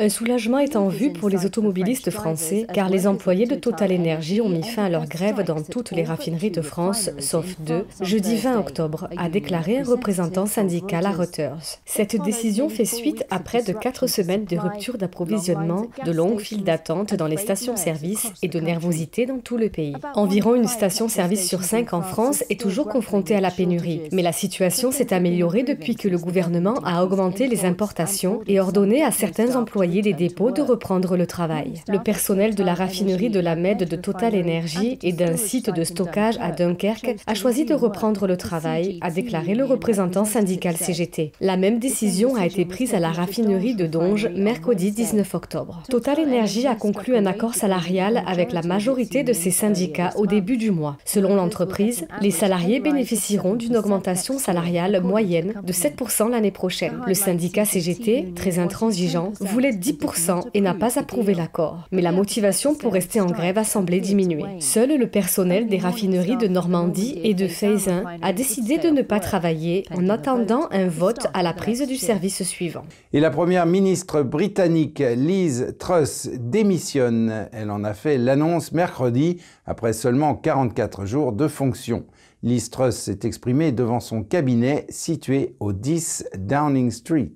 Un 0.00 0.08
soulagement 0.08 0.58
est 0.58 0.74
en 0.74 0.88
vue 0.88 1.12
pour 1.12 1.28
les 1.28 1.46
automobilistes 1.46 2.10
français, 2.10 2.66
car 2.74 2.88
les 2.88 3.06
employés 3.06 3.46
de 3.46 3.54
Total 3.54 3.92
Energy 3.92 4.40
ont 4.40 4.48
mis 4.48 4.64
fin 4.64 4.86
à 4.86 4.88
leur 4.88 5.06
grève 5.06 5.44
dans 5.44 5.62
toutes 5.62 5.92
les 5.92 6.02
raffineries 6.02 6.50
de 6.50 6.62
France, 6.62 7.10
sauf 7.20 7.54
deux, 7.60 7.86
jeudi 8.00 8.34
20 8.34 8.58
octobre, 8.58 9.08
a 9.16 9.28
déclaré 9.28 9.78
un 9.78 9.84
représentant 9.84 10.46
syndical 10.46 11.06
à 11.06 11.12
Reuters. 11.12 11.78
Cette 11.84 12.20
décision 12.20 12.68
fait 12.68 12.84
suite 12.84 13.24
à 13.30 13.38
près 13.38 13.62
de 13.62 13.72
quatre 13.72 14.08
semaines 14.08 14.46
de 14.46 14.56
rupture 14.56 14.98
d'approvisionnement, 14.98 15.86
de 16.04 16.10
longues 16.10 16.40
files 16.40 16.64
d'attente 16.64 17.14
dans 17.14 17.28
les 17.28 17.36
stations-service 17.36 18.32
et 18.42 18.48
de 18.48 18.58
nervosité 18.58 19.26
dans 19.26 19.38
tout 19.38 19.58
le 19.58 19.68
pays. 19.68 19.94
Environ 20.16 20.56
une 20.56 20.66
station-service 20.66 21.46
sur 21.46 21.62
cinq 21.62 21.92
en 21.92 22.02
France 22.02 22.42
est 22.50 22.60
toujours 22.60 22.88
confrontée 22.88 23.36
à 23.36 23.40
la 23.40 23.52
pénurie, 23.52 24.00
mais 24.10 24.22
la 24.22 24.32
situation 24.32 24.90
s'est 24.90 25.14
améliorée 25.14 25.62
depuis 25.62 25.94
que 25.94 26.08
le 26.08 26.18
gouvernement 26.18 26.80
a 26.84 27.04
augmenté 27.04 27.46
les 27.46 27.64
importations 27.64 28.40
et 28.48 28.58
ordonné 28.58 29.04
à 29.04 29.12
certains 29.12 29.54
employés 29.54 29.83
des 29.84 30.14
dépôts 30.14 30.50
de 30.50 30.62
reprendre 30.62 31.16
le 31.16 31.26
travail. 31.26 31.74
Le 31.88 31.98
personnel 31.98 32.54
de 32.54 32.64
la 32.64 32.74
raffinerie 32.74 33.28
de 33.28 33.38
la 33.38 33.54
Med 33.54 33.88
de 33.88 33.96
Total 33.96 34.34
Energy 34.34 34.98
et 35.02 35.12
d'un 35.12 35.36
site 35.36 35.70
de 35.70 35.84
stockage 35.84 36.36
à 36.40 36.52
Dunkerque 36.52 37.16
a 37.26 37.34
choisi 37.34 37.64
de 37.64 37.74
reprendre 37.74 38.26
le 38.26 38.36
travail, 38.36 38.98
a 39.02 39.10
déclaré 39.10 39.54
le 39.54 39.64
représentant 39.64 40.24
syndical 40.24 40.76
CGT. 40.76 41.32
La 41.40 41.56
même 41.56 41.78
décision 41.78 42.34
a 42.34 42.46
été 42.46 42.64
prise 42.64 42.94
à 42.94 42.98
la 42.98 43.12
raffinerie 43.12 43.74
de 43.74 43.86
Donge 43.86 44.28
mercredi 44.34 44.90
19 44.90 45.34
octobre. 45.34 45.82
Total 45.90 46.18
Energy 46.18 46.66
a 46.66 46.74
conclu 46.74 47.16
un 47.16 47.26
accord 47.26 47.54
salarial 47.54 48.22
avec 48.26 48.52
la 48.52 48.62
majorité 48.62 49.22
de 49.22 49.32
ses 49.32 49.50
syndicats 49.50 50.12
au 50.16 50.26
début 50.26 50.56
du 50.56 50.70
mois. 50.70 50.96
Selon 51.04 51.36
l'entreprise, 51.36 52.06
les 52.22 52.30
salariés 52.30 52.80
bénéficieront 52.80 53.54
d'une 53.54 53.76
augmentation 53.76 54.38
salariale 54.38 55.02
moyenne 55.02 55.54
de 55.62 55.72
7% 55.72 56.30
l'année 56.30 56.50
prochaine. 56.50 57.00
Le 57.06 57.14
syndicat 57.14 57.66
CGT, 57.66 58.32
très 58.34 58.58
intransigeant, 58.58 59.32
voulait 59.40 59.73
10% 59.74 60.48
et 60.54 60.60
n'a 60.60 60.74
pas 60.74 60.98
approuvé 60.98 61.34
l'accord. 61.34 61.88
Mais 61.92 62.02
la 62.02 62.12
motivation 62.12 62.74
pour 62.74 62.92
rester 62.92 63.20
en 63.20 63.26
grève 63.26 63.58
a 63.58 63.64
semblé 63.64 64.00
diminuer. 64.00 64.44
Seul 64.60 64.98
le 64.98 65.06
personnel 65.06 65.66
des 65.66 65.78
raffineries 65.78 66.36
de 66.36 66.48
Normandie 66.48 67.20
et 67.22 67.34
de 67.34 67.48
Feyzin 67.48 68.04
a 68.22 68.32
décidé 68.32 68.78
de 68.78 68.88
ne 68.88 69.02
pas 69.02 69.20
travailler 69.20 69.84
en 69.94 70.08
attendant 70.08 70.68
un 70.70 70.88
vote 70.88 71.26
à 71.34 71.42
la 71.42 71.52
prise 71.52 71.86
du 71.86 71.96
service 71.96 72.42
suivant. 72.42 72.84
Et 73.12 73.20
la 73.20 73.30
première 73.30 73.66
ministre 73.66 74.22
britannique 74.22 75.00
Liz 75.00 75.74
Truss 75.78 76.28
démissionne. 76.34 77.48
Elle 77.52 77.70
en 77.70 77.84
a 77.84 77.94
fait 77.94 78.18
l'annonce 78.18 78.72
mercredi 78.72 79.40
après 79.66 79.92
seulement 79.92 80.34
44 80.34 81.06
jours 81.06 81.32
de 81.32 81.48
fonction. 81.48 82.04
Liz 82.42 82.68
Truss 82.70 82.96
s'est 82.96 83.20
exprimée 83.22 83.72
devant 83.72 84.00
son 84.00 84.22
cabinet 84.22 84.86
situé 84.90 85.56
au 85.60 85.72
10 85.72 86.26
Downing 86.36 86.90
Street. 86.90 87.32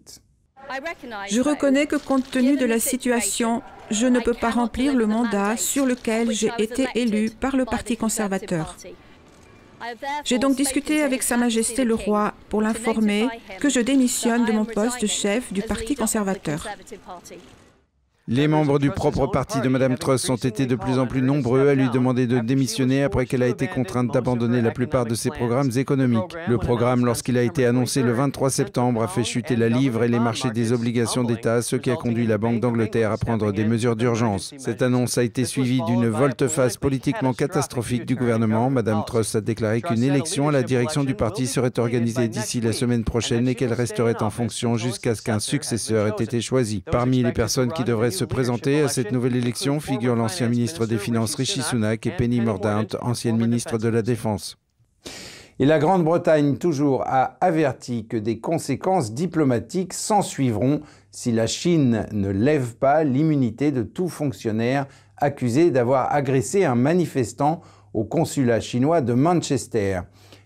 Je 1.28 1.40
reconnais 1.40 1.86
que 1.86 1.96
compte 1.96 2.30
tenu 2.30 2.56
de 2.56 2.66
la 2.66 2.78
situation, 2.80 3.62
je 3.90 4.06
ne 4.06 4.20
peux 4.20 4.34
pas 4.34 4.50
remplir 4.50 4.94
le 4.94 5.06
mandat 5.06 5.56
sur 5.56 5.86
lequel 5.86 6.32
j'ai 6.32 6.50
été 6.58 6.88
élu 6.94 7.30
par 7.30 7.56
le 7.56 7.64
Parti 7.64 7.96
conservateur. 7.96 8.76
J'ai 10.24 10.38
donc 10.38 10.56
discuté 10.56 11.02
avec 11.02 11.22
Sa 11.22 11.36
Majesté 11.36 11.84
le 11.84 11.94
Roi 11.94 12.34
pour 12.48 12.60
l'informer 12.62 13.28
que 13.60 13.68
je 13.68 13.80
démissionne 13.80 14.44
de 14.44 14.52
mon 14.52 14.64
poste 14.64 15.00
de 15.00 15.06
chef 15.06 15.52
du 15.52 15.62
Parti 15.62 15.94
conservateur. 15.94 16.66
Les 18.30 18.46
membres 18.46 18.78
du 18.78 18.90
propre 18.90 19.26
parti 19.26 19.62
de 19.62 19.70
Mme 19.70 19.96
Truss 19.96 20.28
ont 20.28 20.36
été 20.36 20.66
de 20.66 20.76
plus 20.76 20.98
en 20.98 21.06
plus 21.06 21.22
nombreux 21.22 21.66
à 21.66 21.74
lui 21.74 21.88
demander 21.88 22.26
de 22.26 22.40
démissionner 22.40 23.02
après 23.02 23.24
qu'elle 23.24 23.42
a 23.42 23.48
été 23.48 23.68
contrainte 23.68 24.12
d'abandonner 24.12 24.60
la 24.60 24.70
plupart 24.70 25.06
de 25.06 25.14
ses 25.14 25.30
programmes 25.30 25.70
économiques. 25.76 26.36
Le 26.46 26.58
programme, 26.58 27.06
lorsqu'il 27.06 27.38
a 27.38 27.42
été 27.42 27.64
annoncé 27.64 28.02
le 28.02 28.12
23 28.12 28.50
septembre, 28.50 29.02
a 29.02 29.08
fait 29.08 29.24
chuter 29.24 29.56
la 29.56 29.70
livre 29.70 30.04
et 30.04 30.08
les 30.08 30.18
marchés 30.18 30.50
des 30.50 30.74
obligations 30.74 31.24
d'État, 31.24 31.62
ce 31.62 31.76
qui 31.76 31.90
a 31.90 31.96
conduit 31.96 32.26
la 32.26 32.36
Banque 32.36 32.60
d'Angleterre 32.60 33.12
à 33.12 33.16
prendre 33.16 33.50
des 33.50 33.64
mesures 33.64 33.96
d'urgence. 33.96 34.52
Cette 34.58 34.82
annonce 34.82 35.16
a 35.16 35.22
été 35.22 35.46
suivie 35.46 35.80
d'une 35.86 36.08
volte-face 36.08 36.76
politiquement 36.76 37.32
catastrophique 37.32 38.04
du 38.04 38.14
gouvernement. 38.14 38.68
Mme 38.68 39.04
Truss 39.06 39.36
a 39.36 39.40
déclaré 39.40 39.80
qu'une 39.80 40.02
élection 40.02 40.50
à 40.50 40.52
la 40.52 40.62
direction 40.62 41.02
du 41.02 41.14
parti 41.14 41.46
serait 41.46 41.78
organisée 41.78 42.28
d'ici 42.28 42.60
la 42.60 42.74
semaine 42.74 43.04
prochaine 43.04 43.48
et 43.48 43.54
qu'elle 43.54 43.72
resterait 43.72 44.22
en 44.22 44.28
fonction 44.28 44.76
jusqu'à 44.76 45.14
ce 45.14 45.22
qu'un 45.22 45.40
successeur 45.40 46.08
ait 46.08 46.22
été 46.22 46.42
choisi. 46.42 46.82
Parmi 46.92 47.22
les 47.22 47.32
personnes 47.32 47.72
qui 47.72 47.84
devraient 47.84 48.17
se 48.18 48.24
présenter 48.24 48.80
à 48.80 48.88
cette 48.88 49.12
nouvelle 49.12 49.36
élection 49.36 49.78
figurent 49.78 50.16
l'ancien 50.16 50.48
ministre 50.48 50.86
des 50.86 50.98
Finances 50.98 51.36
Rishi 51.36 51.62
Sunak 51.62 52.04
et 52.04 52.10
Penny 52.10 52.40
Mordaunt, 52.40 52.96
ancienne 53.00 53.36
ministre 53.36 53.78
de 53.78 53.86
la 53.86 54.02
Défense. 54.02 54.58
Et 55.60 55.64
la 55.64 55.78
Grande-Bretagne, 55.78 56.56
toujours, 56.56 57.04
a 57.06 57.36
averti 57.40 58.08
que 58.08 58.16
des 58.16 58.40
conséquences 58.40 59.14
diplomatiques 59.14 59.92
s'ensuivront 59.92 60.80
si 61.12 61.30
la 61.30 61.46
Chine 61.46 62.06
ne 62.10 62.28
lève 62.28 62.74
pas 62.74 63.04
l'immunité 63.04 63.70
de 63.70 63.84
tout 63.84 64.08
fonctionnaire 64.08 64.88
accusé 65.16 65.70
d'avoir 65.70 66.12
agressé 66.12 66.64
un 66.64 66.74
manifestant 66.74 67.60
au 67.94 68.02
consulat 68.02 68.58
chinois 68.58 69.00
de 69.00 69.12
Manchester. 69.12 70.00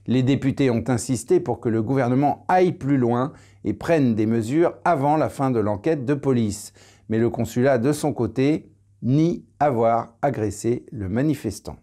Les 0.06 0.22
députés 0.22 0.68
ont 0.68 0.84
insisté 0.88 1.40
pour 1.40 1.58
que 1.58 1.70
le 1.70 1.82
gouvernement 1.82 2.44
aille 2.48 2.72
plus 2.72 2.98
loin 2.98 3.32
et 3.64 3.72
prenne 3.72 4.14
des 4.14 4.26
mesures 4.26 4.74
avant 4.84 5.16
la 5.16 5.30
fin 5.30 5.50
de 5.50 5.60
l'enquête 5.60 6.04
de 6.04 6.14
police 6.14 6.74
mais 7.08 7.18
le 7.18 7.30
consulat, 7.30 7.78
de 7.78 7.92
son 7.92 8.12
côté, 8.12 8.72
nie 9.02 9.44
avoir 9.58 10.16
agressé 10.22 10.86
le 10.92 11.08
manifestant. 11.08 11.76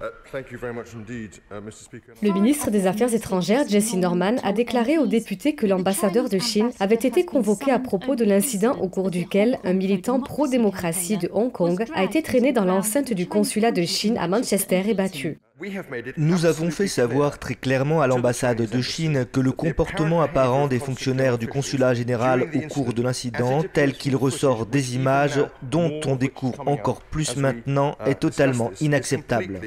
Uh, 0.00 0.06
le 2.22 2.32
ministre 2.32 2.70
des 2.70 2.86
Affaires 2.86 3.12
étrangères, 3.12 3.68
Jesse 3.68 3.96
Norman, 3.96 4.36
a 4.42 4.54
déclaré 4.54 4.96
aux 4.96 5.06
députés 5.06 5.54
que 5.54 5.66
l'ambassadeur 5.66 6.30
de 6.30 6.38
Chine 6.38 6.70
avait 6.80 6.94
été 6.94 7.26
convoqué 7.26 7.70
à 7.70 7.78
propos 7.78 8.16
de 8.16 8.24
l'incident 8.24 8.78
au 8.80 8.88
cours 8.88 9.10
duquel 9.10 9.58
un 9.62 9.74
militant 9.74 10.18
pro-démocratie 10.20 11.18
de 11.18 11.28
Hong 11.34 11.52
Kong 11.52 11.84
a 11.94 12.02
été 12.02 12.22
traîné 12.22 12.52
dans 12.52 12.64
l'enceinte 12.64 13.12
du 13.12 13.26
consulat 13.26 13.72
de 13.72 13.82
Chine 13.82 14.16
à 14.16 14.26
Manchester 14.26 14.84
et 14.88 14.94
battu. 14.94 15.38
Nous 16.16 16.46
avons 16.46 16.70
fait 16.70 16.88
savoir 16.88 17.38
très 17.38 17.54
clairement 17.54 18.00
à 18.00 18.06
l'ambassade 18.06 18.62
de 18.62 18.80
Chine 18.80 19.26
que 19.30 19.40
le 19.40 19.52
comportement 19.52 20.22
apparent 20.22 20.68
des 20.68 20.78
fonctionnaires 20.78 21.38
du 21.38 21.48
consulat 21.48 21.94
général 21.94 22.48
au 22.54 22.60
cours 22.68 22.94
de 22.94 23.02
l'incident, 23.02 23.62
tel 23.72 23.92
qu'il 23.94 24.16
ressort 24.16 24.66
des 24.66 24.94
images 24.96 25.40
dont 25.62 26.00
on 26.06 26.16
découvre 26.16 26.66
encore 26.66 27.02
plus 27.02 27.36
maintenant, 27.36 27.96
est 28.06 28.20
totalement 28.20 28.70
inacceptable. 28.80 29.60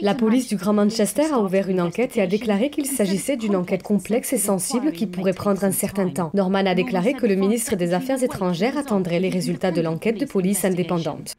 La 0.00 0.14
police 0.14 0.48
du 0.48 0.56
Grand 0.56 0.72
Manchester 0.72 1.32
a 1.32 1.38
ouvert 1.38 1.68
une 1.68 1.80
enquête 1.80 2.16
et 2.16 2.22
a 2.22 2.26
déclaré 2.26 2.70
qu'il 2.70 2.86
s'agissait 2.86 3.36
d'une 3.36 3.54
enquête 3.54 3.84
complexe 3.84 4.32
et 4.32 4.38
sensible 4.38 4.90
qui 4.90 5.06
pourrait 5.06 5.32
prendre 5.32 5.62
un 5.64 5.70
certain 5.70 6.08
temps. 6.08 6.30
Norman 6.34 6.66
a 6.66 6.74
déclaré 6.74 7.14
que 7.14 7.26
le 7.26 7.36
ministre 7.36 7.76
des 7.76 7.94
Affaires 7.94 8.22
étrangères 8.22 8.76
attendrait 8.76 9.20
les 9.20 9.28
résultats 9.28 9.70
de 9.70 9.80
l'enquête 9.80 10.18
de 10.18 10.26
police 10.26 10.64
indépendante. 10.64 11.34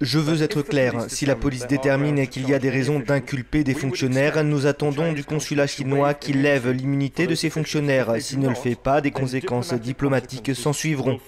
Je 0.00 0.18
veux 0.18 0.42
être 0.42 0.62
clair, 0.62 1.06
si 1.08 1.26
la 1.26 1.36
police 1.36 1.66
détermine 1.66 2.26
qu'il 2.28 2.48
y 2.48 2.54
a 2.54 2.58
des 2.58 2.70
raisons 2.70 3.00
d'inculper 3.00 3.62
des 3.62 3.74
fonctionnaires, 3.74 4.42
nous 4.42 4.66
attendons 4.66 5.12
du 5.12 5.24
consulat 5.24 5.66
chinois 5.66 6.14
qu'il 6.14 6.42
lève 6.42 6.70
l'immunité 6.70 7.26
de 7.26 7.34
ces 7.34 7.50
fonctionnaires. 7.50 8.14
S'il 8.20 8.38
ne 8.38 8.48
le 8.48 8.54
fait 8.54 8.76
pas, 8.76 9.00
des 9.00 9.10
conséquences 9.10 9.74
diplomatiques 9.74 10.54
s'en 10.54 10.72
suivront. 10.72 11.18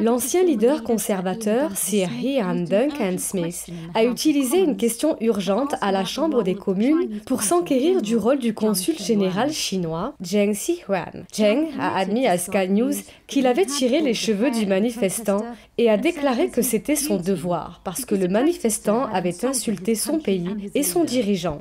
L'ancien 0.00 0.42
leader 0.42 0.82
conservateur, 0.82 1.76
Sir 1.76 2.08
Ian 2.22 2.54
Duncan 2.54 3.18
Smith, 3.18 3.66
a 3.94 4.04
utilisé 4.04 4.58
une 4.58 4.76
question 4.76 5.16
urgente 5.20 5.74
à 5.80 5.92
la 5.92 6.04
Chambre 6.04 6.42
des 6.42 6.54
communes 6.54 7.20
pour 7.26 7.42
s'enquérir 7.42 8.00
du 8.00 8.16
rôle 8.16 8.38
du 8.38 8.54
consul 8.54 8.98
général 8.98 9.52
chinois, 9.52 10.14
Zheng 10.22 10.52
Xihuan. 10.52 11.26
Zheng 11.34 11.68
a 11.78 11.96
admis 11.96 12.26
à 12.26 12.38
Sky 12.38 12.68
News 12.68 12.94
qu'il 13.26 13.46
avait 13.46 13.66
tiré 13.66 14.00
les 14.00 14.14
cheveux 14.14 14.50
du 14.50 14.64
manifestant 14.66 15.44
et 15.76 15.90
a 15.90 15.98
déclaré 15.98 16.48
que 16.48 16.62
c'était 16.62 16.96
son 16.96 17.18
devoir 17.18 17.82
parce 17.84 18.04
que 18.04 18.14
le 18.14 18.28
manifestant 18.28 19.06
avait 19.12 19.44
insulté 19.44 19.94
son 19.94 20.18
pays 20.18 20.70
et 20.74 20.82
son 20.82 21.04
dirigeant. 21.04 21.60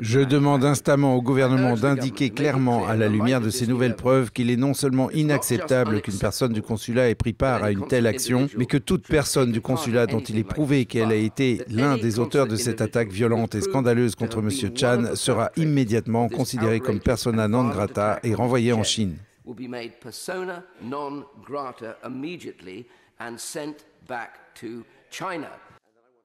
Je 0.00 0.20
demande 0.20 0.64
instamment 0.64 1.14
au 1.16 1.22
gouvernement 1.22 1.74
d'indiquer 1.74 2.30
clairement, 2.30 2.86
à 2.86 2.96
la 2.96 3.08
lumière 3.08 3.40
de 3.40 3.50
ces 3.50 3.66
nouvelles 3.66 3.96
preuves, 3.96 4.32
qu'il 4.32 4.50
est 4.50 4.56
non 4.56 4.74
seulement 4.74 5.10
inacceptable 5.10 6.00
qu'une 6.02 6.18
personne 6.18 6.52
du 6.52 6.62
consulat 6.62 7.08
ait 7.08 7.14
pris 7.14 7.32
part 7.32 7.64
à 7.64 7.70
une 7.70 7.86
telle 7.86 8.06
action, 8.06 8.48
mais 8.56 8.66
que 8.66 8.76
toute 8.76 9.06
personne 9.06 9.52
du 9.52 9.60
consulat 9.60 10.06
dont 10.06 10.20
il 10.20 10.38
est 10.38 10.44
prouvé 10.44 10.84
qu'elle 10.84 11.10
a 11.10 11.14
été 11.14 11.62
l'un 11.68 11.96
des 11.96 12.18
auteurs 12.18 12.46
de 12.46 12.56
cette 12.56 12.80
attaque 12.80 13.10
violente 13.10 13.54
et 13.54 13.60
scandaleuse 13.60 14.14
contre 14.14 14.38
M. 14.38 14.50
Chan 14.76 15.14
sera 15.14 15.50
immédiatement 15.56 16.28
considérée 16.28 16.80
comme 16.80 17.00
persona 17.00 17.48
non 17.48 17.68
grata 17.68 18.20
et 18.22 18.34
renvoyée 18.34 18.72
en 18.72 18.82
Chine. 18.82 19.16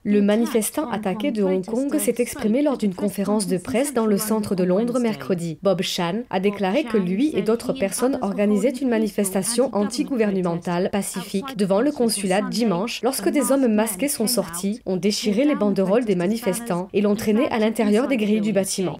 Le 0.05 0.21
manifestant 0.21 0.89
attaqué 0.89 1.31
de 1.31 1.43
Hong 1.43 1.65
Kong 1.65 1.97
s'est 1.97 2.15
exprimé 2.17 2.61
lors 2.61 2.77
d'une 2.77 2.93
conférence 2.93 3.47
de 3.47 3.57
presse 3.57 3.93
dans 3.93 4.05
le 4.05 4.17
centre 4.17 4.53
de 4.53 4.65
Londres 4.65 4.99
mercredi. 4.99 5.57
Bob 5.63 5.81
Chan 5.81 6.23
a 6.29 6.41
déclaré 6.41 6.83
que 6.83 6.97
lui 6.97 7.31
et 7.33 7.41
d'autres 7.41 7.71
personnes 7.71 8.19
organisaient 8.21 8.69
une 8.69 8.89
manifestation 8.89 9.69
anti-gouvernementale 9.73 10.89
pacifique 10.91 11.55
devant 11.55 11.79
le 11.79 11.93
consulat 11.93 12.41
dimanche 12.41 13.01
lorsque 13.01 13.29
des 13.29 13.53
hommes 13.53 13.73
masqués 13.73 14.09
sont 14.09 14.27
sortis, 14.27 14.81
ont 14.85 14.97
déchiré 14.97 15.45
les 15.45 15.55
banderoles 15.55 16.03
des 16.03 16.15
manifestants 16.15 16.89
et 16.91 16.99
l'ont 16.99 17.15
traîné 17.15 17.47
à 17.49 17.59
l'intérieur 17.59 18.09
des 18.09 18.17
grilles 18.17 18.41
du 18.41 18.51
bâtiment. 18.51 18.99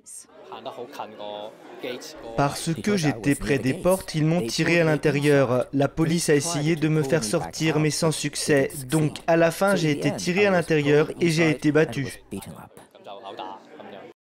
Parce 2.37 2.73
que 2.73 2.97
j'étais 2.97 3.35
près 3.35 3.59
des 3.59 3.73
portes, 3.73 4.15
ils 4.15 4.25
m'ont 4.25 4.45
tiré 4.45 4.81
à 4.81 4.83
l'intérieur. 4.83 5.67
La 5.73 5.87
police 5.87 6.29
a 6.29 6.35
essayé 6.35 6.75
de 6.75 6.87
me 6.87 7.03
faire 7.03 7.23
sortir, 7.23 7.79
mais 7.79 7.89
sans 7.89 8.11
succès. 8.11 8.71
Donc, 8.89 9.17
à 9.27 9.37
la 9.37 9.51
fin, 9.51 9.75
j'ai 9.75 9.91
été 9.91 10.15
tiré 10.15 10.45
à 10.45 10.51
l'intérieur 10.51 11.11
et 11.19 11.29
j'ai 11.29 11.49
été 11.49 11.71
battu. 11.71 12.23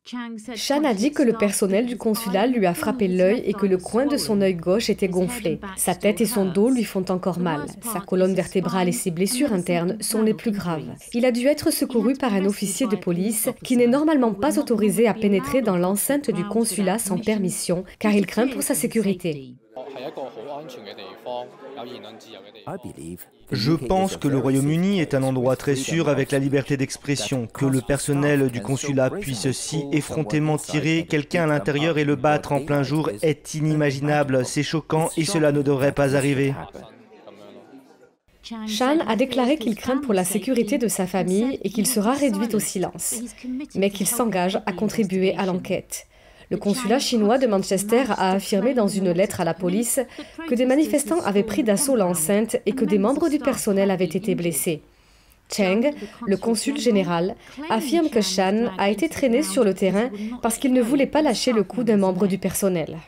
Chan 0.06 0.84
a 0.84 0.92
dit 0.92 1.12
que 1.12 1.22
le 1.22 1.32
personnel 1.32 1.86
du 1.86 1.96
consulat 1.96 2.46
lui 2.46 2.66
a 2.66 2.74
frappé 2.74 3.08
l'œil 3.08 3.42
et 3.46 3.54
que 3.54 3.64
le 3.64 3.78
coin 3.78 4.04
de 4.04 4.18
son 4.18 4.42
œil 4.42 4.54
gauche 4.54 4.90
était 4.90 5.08
gonflé. 5.08 5.60
Sa 5.76 5.94
tête 5.94 6.20
et 6.20 6.26
son 6.26 6.44
dos 6.44 6.68
lui 6.68 6.84
font 6.84 7.06
encore 7.08 7.38
mal. 7.38 7.64
Sa 7.80 8.00
colonne 8.00 8.34
vertébrale 8.34 8.88
et 8.88 8.92
ses 8.92 9.10
blessures 9.10 9.54
internes 9.54 9.96
sont 10.02 10.20
les 10.20 10.34
plus 10.34 10.50
graves. 10.50 10.94
Il 11.14 11.24
a 11.24 11.32
dû 11.32 11.46
être 11.46 11.70
secouru 11.70 12.12
par 12.12 12.34
un 12.34 12.44
officier 12.44 12.86
de 12.86 12.96
police 12.96 13.48
qui 13.62 13.78
n'est 13.78 13.86
normalement 13.86 14.34
pas 14.34 14.58
autorisé 14.58 15.08
à 15.08 15.14
pénétrer 15.14 15.62
dans 15.62 15.78
l'enceinte 15.78 16.30
du 16.30 16.44
consulat 16.44 16.98
sans 16.98 17.16
permission 17.16 17.84
car 17.98 18.12
il 18.12 18.26
craint 18.26 18.48
pour 18.48 18.62
sa 18.62 18.74
sécurité. 18.74 19.54
Je 23.54 23.72
pense 23.72 24.16
que 24.16 24.26
le 24.26 24.38
Royaume-Uni 24.38 25.00
est 25.00 25.14
un 25.14 25.22
endroit 25.22 25.54
très 25.54 25.76
sûr 25.76 26.08
avec 26.08 26.32
la 26.32 26.40
liberté 26.40 26.76
d'expression. 26.76 27.46
Que 27.46 27.64
le 27.64 27.80
personnel 27.80 28.50
du 28.50 28.60
consulat 28.60 29.10
puisse 29.10 29.50
si 29.52 29.84
effrontément 29.92 30.58
tirer 30.58 31.06
quelqu'un 31.08 31.44
à 31.44 31.46
l'intérieur 31.46 31.96
et 31.98 32.04
le 32.04 32.16
battre 32.16 32.52
en 32.52 32.64
plein 32.64 32.82
jour 32.82 33.10
est 33.22 33.54
inimaginable, 33.54 34.44
c'est 34.44 34.64
choquant 34.64 35.08
et 35.16 35.24
cela 35.24 35.52
ne 35.52 35.62
devrait 35.62 35.92
pas 35.92 36.16
arriver. 36.16 36.54
Shan 38.66 38.98
a 39.06 39.16
déclaré 39.16 39.56
qu'il 39.56 39.74
craint 39.74 39.98
pour 39.98 40.12
la 40.12 40.24
sécurité 40.24 40.76
de 40.76 40.88
sa 40.88 41.06
famille 41.06 41.58
et 41.62 41.70
qu'il 41.70 41.86
sera 41.86 42.12
réduit 42.12 42.54
au 42.54 42.58
silence, 42.58 43.14
mais 43.74 43.90
qu'il 43.90 44.06
s'engage 44.06 44.58
à 44.66 44.72
contribuer 44.72 45.34
à 45.36 45.46
l'enquête. 45.46 46.06
Le 46.50 46.56
consulat 46.56 46.98
chinois 46.98 47.38
de 47.38 47.46
Manchester 47.46 48.04
a 48.10 48.32
affirmé 48.32 48.74
dans 48.74 48.88
une 48.88 49.10
lettre 49.10 49.40
à 49.40 49.44
la 49.44 49.54
police 49.54 50.00
que 50.48 50.54
des 50.54 50.66
manifestants 50.66 51.20
avaient 51.24 51.42
pris 51.42 51.62
d'assaut 51.62 51.96
l'enceinte 51.96 52.56
et 52.66 52.72
que 52.72 52.84
des 52.84 52.98
membres 52.98 53.28
du 53.28 53.38
personnel 53.38 53.90
avaient 53.90 54.04
été 54.04 54.34
blessés. 54.34 54.82
Cheng, 55.50 55.92
le 56.26 56.36
consul 56.36 56.78
général, 56.78 57.34
affirme 57.70 58.08
que 58.08 58.20
Shan 58.20 58.70
a 58.78 58.90
été 58.90 59.08
traîné 59.08 59.42
sur 59.42 59.64
le 59.64 59.74
terrain 59.74 60.10
parce 60.42 60.58
qu'il 60.58 60.72
ne 60.72 60.82
voulait 60.82 61.06
pas 61.06 61.22
lâcher 61.22 61.52
le 61.52 61.64
coup 61.64 61.84
d'un 61.84 61.98
membre 61.98 62.26
du 62.26 62.38
personnel. 62.38 62.98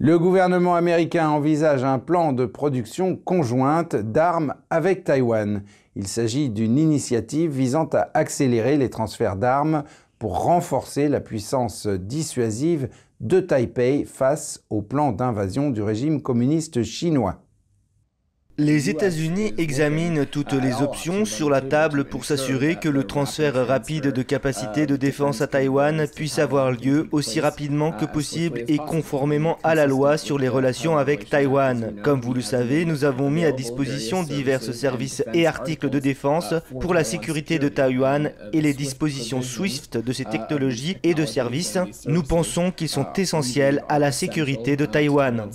Le 0.00 0.16
gouvernement 0.16 0.76
américain 0.76 1.28
envisage 1.28 1.82
un 1.82 1.98
plan 1.98 2.32
de 2.32 2.46
production 2.46 3.16
conjointe 3.16 3.96
d'armes 3.96 4.54
avec 4.70 5.02
Taïwan. 5.02 5.64
Il 5.96 6.06
s'agit 6.06 6.50
d'une 6.50 6.78
initiative 6.78 7.50
visant 7.50 7.88
à 7.92 8.08
accélérer 8.14 8.76
les 8.76 8.90
transferts 8.90 9.34
d'armes 9.34 9.82
pour 10.18 10.42
renforcer 10.42 11.08
la 11.08 11.20
puissance 11.20 11.86
dissuasive 11.86 12.88
de 13.20 13.40
Taipei 13.40 14.04
face 14.04 14.64
au 14.70 14.82
plan 14.82 15.12
d'invasion 15.12 15.70
du 15.70 15.82
régime 15.82 16.22
communiste 16.22 16.82
chinois. 16.82 17.42
Les 18.60 18.90
États-Unis 18.90 19.54
examinent 19.56 20.26
toutes 20.26 20.52
les 20.52 20.82
options 20.82 21.24
sur 21.24 21.48
la 21.48 21.60
table 21.60 22.04
pour 22.04 22.24
s'assurer 22.24 22.74
que 22.74 22.88
le 22.88 23.04
transfert 23.04 23.54
rapide 23.54 24.08
de 24.08 24.22
capacités 24.22 24.84
de 24.84 24.96
défense 24.96 25.40
à 25.40 25.46
Taïwan 25.46 26.08
puisse 26.12 26.40
avoir 26.40 26.72
lieu 26.72 27.06
aussi 27.12 27.38
rapidement 27.38 27.92
que 27.92 28.04
possible 28.04 28.64
et 28.66 28.78
conformément 28.78 29.58
à 29.62 29.76
la 29.76 29.86
loi 29.86 30.18
sur 30.18 30.40
les 30.40 30.48
relations 30.48 30.98
avec 30.98 31.30
Taïwan. 31.30 31.94
Comme 32.02 32.20
vous 32.20 32.34
le 32.34 32.40
savez, 32.40 32.84
nous 32.84 33.04
avons 33.04 33.30
mis 33.30 33.44
à 33.44 33.52
disposition 33.52 34.24
divers 34.24 34.60
services 34.60 35.22
et 35.32 35.46
articles 35.46 35.88
de 35.88 36.00
défense 36.00 36.52
pour 36.80 36.94
la 36.94 37.04
sécurité 37.04 37.60
de 37.60 37.68
Taïwan 37.68 38.32
et 38.52 38.60
les 38.60 38.74
dispositions 38.74 39.40
SWIFT 39.40 39.98
de 39.98 40.12
ces 40.12 40.24
technologies 40.24 40.96
et 41.04 41.14
de 41.14 41.26
services. 41.26 41.78
Nous 42.08 42.24
pensons 42.24 42.72
qu'ils 42.72 42.88
sont 42.88 43.06
essentiels 43.16 43.84
à 43.88 44.00
la 44.00 44.10
sécurité 44.10 44.76
de 44.76 44.84
Taïwan. 44.84 45.48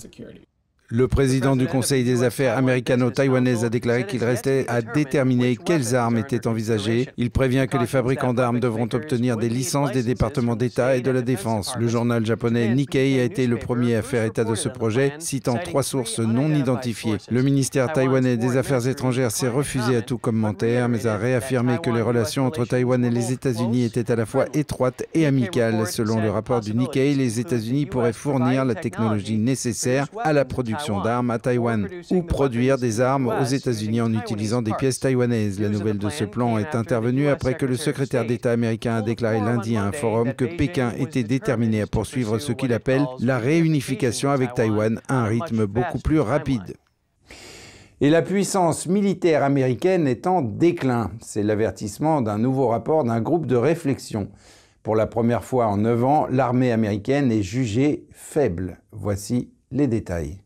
Le 0.90 1.08
président 1.08 1.56
du 1.56 1.66
Conseil 1.66 2.04
des 2.04 2.24
affaires 2.24 2.58
américano-taïwanaises 2.58 3.64
a 3.64 3.70
déclaré 3.70 4.06
qu'il 4.06 4.24
restait 4.24 4.66
à 4.68 4.82
déterminer 4.82 5.56
quelles 5.56 5.96
armes 5.96 6.18
étaient 6.18 6.46
envisagées. 6.46 7.08
Il 7.16 7.32
prévient 7.32 7.68
que 7.72 7.78
les 7.78 7.88
fabricants 7.88 8.34
d'armes 8.34 8.60
devront 8.60 8.90
obtenir 8.92 9.38
des 9.38 9.48
licences 9.48 9.92
des 9.94 10.04
départements 10.04 10.58
d'État 10.58 10.98
et 10.98 11.02
de 11.02 11.10
la 11.10 11.22
Défense. 11.22 11.74
Le 11.80 11.88
journal 11.88 12.26
japonais 12.26 12.76
Nikkei 12.76 13.20
a 13.22 13.24
été 13.24 13.48
le 13.48 13.58
premier 13.58 13.96
à 13.96 14.02
faire 14.02 14.26
état 14.26 14.44
de 14.44 14.56
ce 14.56 14.68
projet, 14.68 15.14
citant 15.20 15.58
trois 15.64 15.84
sources 15.84 16.20
non 16.20 16.54
identifiées. 16.54 17.18
Le 17.32 17.42
ministère 17.42 17.92
taïwanais 17.92 18.36
des 18.36 18.58
Affaires 18.58 18.86
étrangères 18.86 19.32
s'est 19.32 19.48
refusé 19.48 19.96
à 19.96 20.02
tout 20.02 20.18
commentaire, 20.18 20.90
mais 20.90 21.08
a 21.08 21.18
réaffirmé 21.18 21.78
que 21.82 21.90
les 21.92 22.02
relations 22.02 22.46
entre 22.46 22.66
Taïwan 22.66 23.04
et 23.06 23.10
les 23.10 23.32
États-Unis 23.32 23.86
étaient 23.86 24.12
à 24.12 24.18
la 24.18 24.26
fois 24.26 24.46
étroites 24.54 25.06
et 25.14 25.26
amicales. 25.26 25.88
Selon 25.88 26.22
le 26.22 26.30
rapport 26.30 26.60
du 26.60 26.76
Nikkei, 26.76 27.16
les 27.16 27.40
États-Unis 27.40 27.86
pourraient 27.86 28.14
fournir 28.14 28.66
la 28.66 28.76
technologie 28.76 29.38
nécessaire 29.38 30.08
à 30.24 30.34
la 30.34 30.44
production 30.44 30.73
d'armes 31.04 31.32
à 31.32 31.40
Taïwan 31.40 31.88
ou 32.12 32.22
produire 32.22 32.78
des 32.78 33.02
armes 33.02 33.28
aux 33.28 33.46
États-Unis 33.46 34.02
en 34.02 34.14
utilisant 34.14 34.62
des 34.62 34.74
pièces 34.74 35.00
taïwanaises. 35.00 35.60
La 35.60 35.70
nouvelle 35.70 35.98
de 35.98 36.10
ce 36.10 36.24
plan 36.24 36.58
est 36.58 36.76
intervenue 36.76 37.28
après 37.28 37.56
que 37.56 37.66
le 37.66 37.76
secrétaire 37.76 38.26
d'État 38.26 38.52
américain 38.52 38.96
a 38.96 39.02
déclaré 39.02 39.40
lundi 39.40 39.78
à 39.78 39.84
un 39.84 39.92
forum 39.92 40.34
que 40.34 40.46
Pékin 40.46 40.94
était 40.98 41.24
déterminé 41.24 41.82
à 41.82 41.88
poursuivre 41.88 42.40
ce 42.40 42.52
qu'il 42.52 42.74
appelle 42.74 43.06
la 43.20 43.38
réunification 43.38 44.30
avec 44.30 44.54
Taïwan 44.54 45.00
à 45.08 45.22
un 45.22 45.26
rythme 45.26 45.66
beaucoup 45.66 46.00
plus 46.00 46.20
rapide. 46.20 46.76
Et 48.02 48.10
la 48.10 48.22
puissance 48.22 48.88
militaire 48.88 49.44
américaine 49.44 50.08
est 50.08 50.28
en 50.28 50.42
déclin. 50.42 51.12
C'est 51.22 51.44
l'avertissement 51.44 52.22
d'un 52.22 52.38
nouveau 52.38 52.68
rapport 52.68 53.06
d'un 53.06 53.22
groupe 53.22 53.46
de 53.46 53.56
réflexion. 53.56 54.28
Pour 54.84 54.98
la 54.98 55.08
première 55.08 55.46
fois 55.46 55.68
en 55.68 55.78
9 55.78 56.04
ans, 56.04 56.28
l'armée 56.30 56.74
américaine 56.74 57.32
est 57.32 57.44
jugée 57.44 58.06
faible. 58.12 58.82
Voici 58.92 59.54
les 59.72 59.88
détails. 59.88 60.43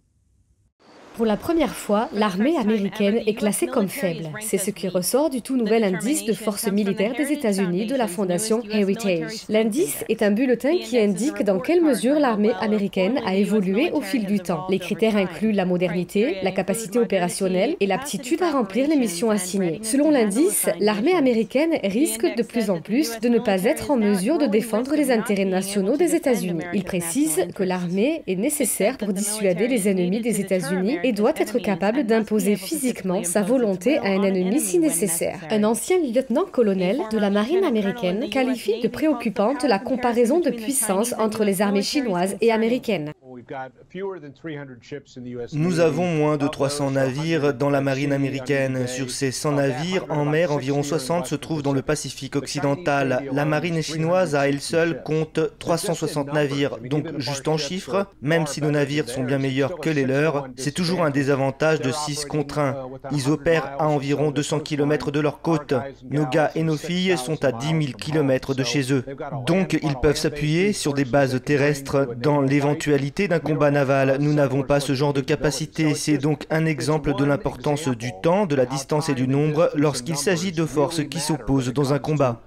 Pour 1.18 1.26
la 1.26 1.36
première 1.36 1.74
fois, 1.74 2.10
l'armée 2.14 2.58
américaine 2.58 3.24
est 3.26 3.34
classée 3.34 3.66
comme 3.66 3.88
faible. 3.88 4.30
C'est 4.40 4.60
ce 4.60 4.70
qui 4.70 4.88
ressort 4.88 5.32
du 5.32 5.42
tout 5.42 5.58
nouvel 5.58 5.84
indice 5.84 6.26
de 6.26 6.34
force 6.34 6.72
militaire 6.72 7.16
des 7.18 7.32
États-Unis 7.32 7.88
de 7.88 7.96
la 7.96 8.06
fondation 8.06 8.62
Heritage. 8.72 9.32
L'indice 9.50 10.06
est 10.10 10.22
un 10.22 10.30
bulletin 10.30 10.78
qui 10.78 11.00
indique 11.00 11.42
dans 11.42 11.60
quelle 11.60 11.82
mesure 11.82 12.20
l'armée 12.20 12.52
américaine 12.62 13.20
a 13.26 13.34
évolué 13.34 13.90
au 13.94 14.02
fil 14.02 14.28
du 14.28 14.40
temps. 14.42 14.68
Les 14.70 14.78
critères 14.78 15.18
incluent 15.18 15.54
la 15.54 15.66
modernité, 15.66 16.36
la 16.44 16.52
capacité 16.52 17.00
opérationnelle 17.00 17.76
et 17.80 17.88
l'aptitude 17.88 18.44
à 18.44 18.52
remplir 18.52 18.88
les 18.88 18.96
missions 18.96 19.32
assignées. 19.32 19.80
Selon 19.82 20.12
l'indice, 20.12 20.70
l'armée 20.80 21.16
américaine 21.16 21.80
risque 21.84 22.28
de 22.38 22.44
plus 22.44 22.70
en 22.70 22.80
plus 22.80 23.20
de 23.22 23.30
ne 23.30 23.40
pas 23.40 23.64
être 23.64 23.90
en 23.90 23.98
mesure 23.98 24.38
de 24.38 24.46
défendre 24.46 24.96
les 24.96 25.10
intérêts 25.10 25.46
nationaux 25.46 25.98
des 25.98 26.14
États-Unis. 26.14 26.66
Il 26.76 26.84
précise 26.84 27.48
que 27.56 27.64
l'armée 27.64 28.22
est 28.28 28.36
nécessaire 28.36 29.00
pour 29.00 29.14
dissuader 29.14 29.68
les 29.68 29.90
ennemis 29.90 30.22
des 30.22 30.42
États-Unis 30.42 31.00
et 31.08 31.14
doit 31.14 31.34
être 31.38 31.58
capable 31.58 32.04
d'imposer 32.04 32.58
physiquement 32.58 33.24
sa 33.24 33.42
volonté 33.42 33.98
à 33.98 34.08
un 34.08 34.24
ennemi 34.24 34.60
si 34.60 34.78
nécessaire. 34.78 35.40
Un 35.50 35.64
ancien 35.64 36.00
lieutenant-colonel 36.00 37.02
de 37.10 37.18
la 37.18 37.30
marine 37.30 37.64
américaine 37.64 38.30
qualifie 38.30 38.82
de 38.82 38.90
préoccupante 38.90 39.64
la 39.64 39.80
comparaison 39.80 40.42
de 40.42 40.50
puissance 40.50 41.16
entre 41.18 41.46
les 41.46 41.62
armées 41.62 41.82
chinoises 41.82 42.36
et 42.42 42.52
américaines. 42.52 43.14
Nous 45.54 45.80
avons 45.80 46.08
moins 46.08 46.38
de 46.38 46.48
300 46.48 46.92
navires 46.92 47.54
dans 47.54 47.70
la 47.70 47.82
marine 47.82 48.14
américaine. 48.14 48.88
Sur 48.88 49.10
ces 49.10 49.32
100 49.32 49.54
navires, 49.54 50.06
en 50.10 50.26
mer, 50.26 50.52
environ 50.52 50.84
60 50.84 51.26
se 51.26 51.36
trouvent 51.36 51.64
dans 51.64 51.74
le 51.74 51.82
Pacifique 51.82 52.36
occidental. 52.36 53.24
La 53.32 53.46
marine 53.46 53.82
chinoise 53.82 54.36
à 54.36 54.48
elle 54.48 54.62
seule 54.62 55.04
compte 55.04 55.40
360 55.60 56.34
navires. 56.34 56.78
Donc, 56.80 57.18
juste 57.18 57.48
en 57.48 57.58
chiffres, 57.58 58.08
même 58.22 58.48
si 58.48 58.62
nos 58.62 58.72
navires 58.72 59.10
sont 59.10 59.24
bien 59.24 59.38
meilleurs 59.38 59.80
que 59.80 59.90
les 59.90 60.06
leurs, 60.06 60.48
c'est 60.56 60.74
toujours 60.74 61.04
un 61.04 61.10
désavantage 61.10 61.82
de 61.82 61.92
6 61.92 62.26
contre 62.26 62.60
1. 62.60 62.76
Ils 63.12 63.30
opèrent 63.30 63.76
à 63.80 63.88
environ 63.88 64.32
200 64.32 64.60
km 64.60 65.12
de 65.12 65.20
leur 65.20 65.42
côte. 65.42 65.74
Nos 66.10 66.26
gars 66.26 66.52
et 66.56 66.64
nos 66.64 66.78
filles 66.78 67.18
sont 67.18 67.44
à 67.46 67.52
10 67.52 67.68
000 67.68 67.80
km 68.00 68.54
de 68.54 68.64
chez 68.64 68.92
eux. 68.92 69.04
Donc, 69.46 69.78
ils 69.82 69.96
peuvent 69.96 70.18
s'appuyer 70.18 70.74
sur 70.74 70.94
des 70.94 71.06
bases 71.06 71.40
terrestres 71.44 72.08
dans 72.16 72.42
l'éventualité 72.42 73.27
d'un 73.28 73.40
combat 73.40 73.72
naval. 73.72 74.18
Nous 74.20 74.34
n'avons 74.34 74.64
pas 74.64 74.80
ce 74.80 74.94
genre 74.94 75.14
de 75.14 75.22
capacité. 75.22 75.94
C'est 75.94 76.18
donc 76.18 76.46
un 76.50 76.66
exemple 76.66 77.14
de 77.16 77.26
l'importance 77.26 77.88
du 77.88 78.12
temps, 78.22 78.46
de 78.46 78.56
la 78.56 78.66
distance 78.66 79.10
et 79.10 79.14
du 79.14 79.28
nombre 79.28 79.70
lorsqu'il 79.76 80.18
s'agit 80.18 80.52
de 80.52 80.66
forces 80.66 81.04
qui 81.08 81.20
s'opposent 81.20 81.74
dans 81.74 81.94
un 81.94 82.00
combat. 82.00 82.42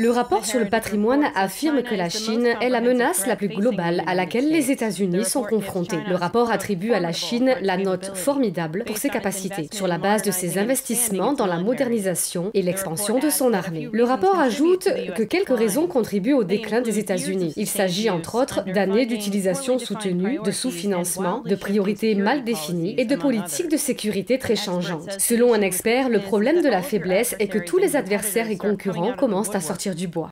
Le 0.00 0.12
rapport 0.12 0.44
sur 0.44 0.60
le 0.60 0.66
patrimoine 0.66 1.24
affirme 1.34 1.82
que 1.82 1.96
la 1.96 2.08
Chine 2.08 2.46
est 2.60 2.68
la 2.68 2.80
menace 2.80 3.26
la 3.26 3.34
plus 3.34 3.48
globale 3.48 4.04
à 4.06 4.14
laquelle 4.14 4.48
les 4.48 4.70
États-Unis 4.70 5.24
sont 5.24 5.42
confrontés. 5.42 5.98
Le 6.08 6.14
rapport 6.14 6.52
attribue 6.52 6.92
à 6.92 7.00
la 7.00 7.10
Chine 7.10 7.56
la 7.62 7.76
note 7.76 8.12
formidable 8.14 8.84
pour 8.86 8.96
ses 8.96 9.08
capacités, 9.08 9.68
sur 9.72 9.88
la 9.88 9.98
base 9.98 10.22
de 10.22 10.30
ses 10.30 10.56
investissements 10.56 11.32
dans 11.32 11.46
la 11.46 11.58
modernisation 11.58 12.52
et 12.54 12.62
l'expansion 12.62 13.18
de 13.18 13.28
son 13.28 13.52
armée. 13.52 13.88
Le 13.90 14.04
rapport 14.04 14.38
ajoute 14.38 14.88
que 15.16 15.24
quelques 15.24 15.58
raisons 15.58 15.88
contribuent 15.88 16.34
au 16.34 16.44
déclin 16.44 16.80
des 16.80 17.00
États-Unis. 17.00 17.52
Il 17.56 17.66
s'agit 17.66 18.08
entre 18.08 18.36
autres 18.36 18.62
d'années 18.72 19.06
d'utilisation 19.06 19.80
soutenue, 19.80 20.38
de 20.44 20.50
sous-financement, 20.52 21.42
de 21.44 21.56
priorités 21.56 22.14
mal 22.14 22.44
définies 22.44 22.94
et 22.98 23.04
de 23.04 23.16
politiques 23.16 23.68
de 23.68 23.76
sécurité 23.76 24.38
très 24.38 24.54
changeantes. 24.54 25.16
Selon 25.18 25.54
un 25.54 25.60
expert, 25.60 26.08
le 26.08 26.20
problème 26.20 26.62
de 26.62 26.68
la 26.68 26.82
faiblesse 26.82 27.34
est 27.40 27.48
que 27.48 27.58
tous 27.58 27.78
les 27.78 27.96
adversaires 27.96 28.48
et 28.48 28.56
concurrents 28.56 29.14
commencent 29.16 29.56
à 29.56 29.60
sortir 29.60 29.87
du 29.94 30.08
bois. 30.08 30.30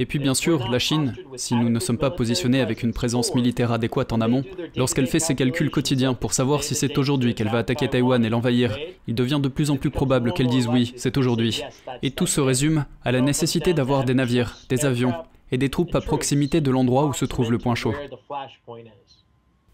Et 0.00 0.06
puis 0.06 0.18
bien 0.18 0.34
sûr, 0.34 0.68
la 0.68 0.80
Chine, 0.80 1.14
si 1.36 1.54
nous 1.54 1.68
ne 1.68 1.78
sommes 1.78 1.98
pas 1.98 2.10
positionnés 2.10 2.60
avec 2.60 2.82
une 2.82 2.92
présence 2.92 3.32
militaire 3.34 3.70
adéquate 3.70 4.12
en 4.12 4.20
amont, 4.20 4.42
lorsqu'elle 4.74 5.06
fait 5.06 5.20
ses 5.20 5.36
calculs 5.36 5.70
quotidiens 5.70 6.14
pour 6.14 6.32
savoir 6.32 6.64
si 6.64 6.74
c'est 6.74 6.98
aujourd'hui 6.98 7.34
qu'elle 7.34 7.48
va 7.48 7.58
attaquer 7.58 7.88
Taïwan 7.88 8.24
et 8.24 8.28
l'envahir, 8.28 8.76
il 9.06 9.14
devient 9.14 9.38
de 9.40 9.48
plus 9.48 9.70
en 9.70 9.76
plus 9.76 9.90
probable 9.90 10.32
qu'elle 10.32 10.48
dise 10.48 10.66
oui, 10.66 10.92
c'est 10.96 11.16
aujourd'hui. 11.16 11.62
Et 12.02 12.10
tout 12.10 12.26
se 12.26 12.40
résume 12.40 12.86
à 13.04 13.12
la 13.12 13.20
nécessité 13.20 13.72
d'avoir 13.72 14.04
des 14.04 14.14
navires, 14.14 14.58
des 14.68 14.84
avions 14.84 15.14
et 15.52 15.58
des 15.58 15.70
troupes 15.70 15.94
à 15.94 16.00
proximité 16.00 16.60
de 16.60 16.72
l'endroit 16.72 17.06
où 17.06 17.12
se 17.12 17.24
trouve 17.24 17.52
le 17.52 17.58
point 17.58 17.76
chaud. 17.76 17.94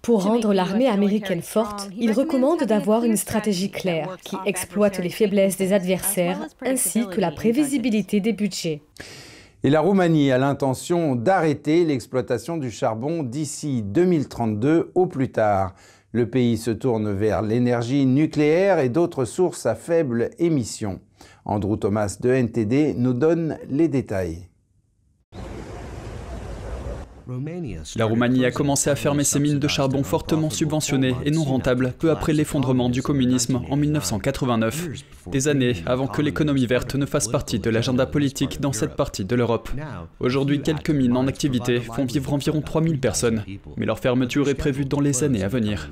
Pour 0.03 0.25
rendre 0.25 0.55
l'armée 0.55 0.89
américaine 0.89 1.43
forte, 1.43 1.91
il 1.99 2.13
recommande 2.13 2.65
d'avoir 2.65 3.05
une 3.05 3.19
stratégie 3.19 3.71
claire 3.71 4.17
qui 4.25 4.37
exploite 4.47 4.99
les 4.99 5.11
faiblesses 5.11 5.59
des 5.59 5.75
adversaires 5.75 6.47
ainsi 6.65 7.07
que 7.07 7.21
la 7.21 7.31
prévisibilité 7.31 8.21
des 8.21 8.33
budgets. 8.33 8.81
Et 9.63 9.69
la 9.69 9.81
Roumanie 9.81 10.33
a 10.33 10.39
l'intention 10.39 11.17
d'arrêter 11.17 11.85
l'exploitation 11.85 12.57
du 12.57 12.71
charbon 12.71 13.23
d'ici 13.23 13.83
2032 13.83 14.91
au 14.95 15.07
plus 15.07 15.33
tard. 15.33 15.75
Le 16.13 16.31
pays 16.31 16.57
se 16.57 16.71
tourne 16.71 17.13
vers 17.13 17.43
l'énergie 17.43 18.07
nucléaire 18.07 18.79
et 18.79 18.89
d'autres 18.89 19.27
sources 19.27 19.67
à 19.67 19.75
faible 19.75 20.31
émission. 20.39 21.01
Andrew 21.45 21.77
Thomas 21.77 22.17
de 22.21 22.31
NTD 22.31 22.95
nous 22.97 23.13
donne 23.13 23.59
les 23.69 23.89
détails. 23.89 24.50
La 27.97 28.05
Roumanie 28.07 28.45
a 28.45 28.51
commencé 28.51 28.91
à 28.91 28.97
fermer 28.97 29.25
ses 29.25 29.39
mines 29.39 29.59
de 29.59 29.69
charbon 29.69 30.03
fortement 30.03 30.51
subventionnées 30.51 31.15
et 31.25 31.31
non 31.31 31.45
rentables 31.45 31.93
peu 31.99 32.11
après 32.11 32.33
l'effondrement 32.33 32.89
du 32.89 33.03
communisme 33.03 33.61
en 33.71 33.77
1989, 33.77 34.89
des 35.31 35.49
années 35.49 35.75
avant 35.87 36.07
que 36.07 36.23
l'économie 36.23 36.67
verte 36.67 36.95
ne 36.95 37.07
fasse 37.07 37.29
partie 37.29 37.59
de 37.59 37.71
l'agenda 37.71 38.07
politique 38.07 38.61
dans 38.61 38.73
cette 38.73 38.97
partie 38.97 39.25
de 39.25 39.37
l'Europe. 39.37 39.71
Aujourd'hui, 40.19 40.63
quelques 40.63 40.91
mines 40.91 41.17
en 41.17 41.27
activité 41.27 41.81
font 41.81 42.05
vivre 42.05 42.33
environ 42.33 42.63
3000 42.63 42.99
personnes, 42.99 43.45
mais 43.77 43.87
leur 43.87 43.99
fermeture 43.99 44.49
est 44.49 44.55
prévue 44.55 44.85
dans 44.85 45.01
les 45.01 45.23
années 45.23 45.45
à 45.45 45.49
venir. 45.49 45.91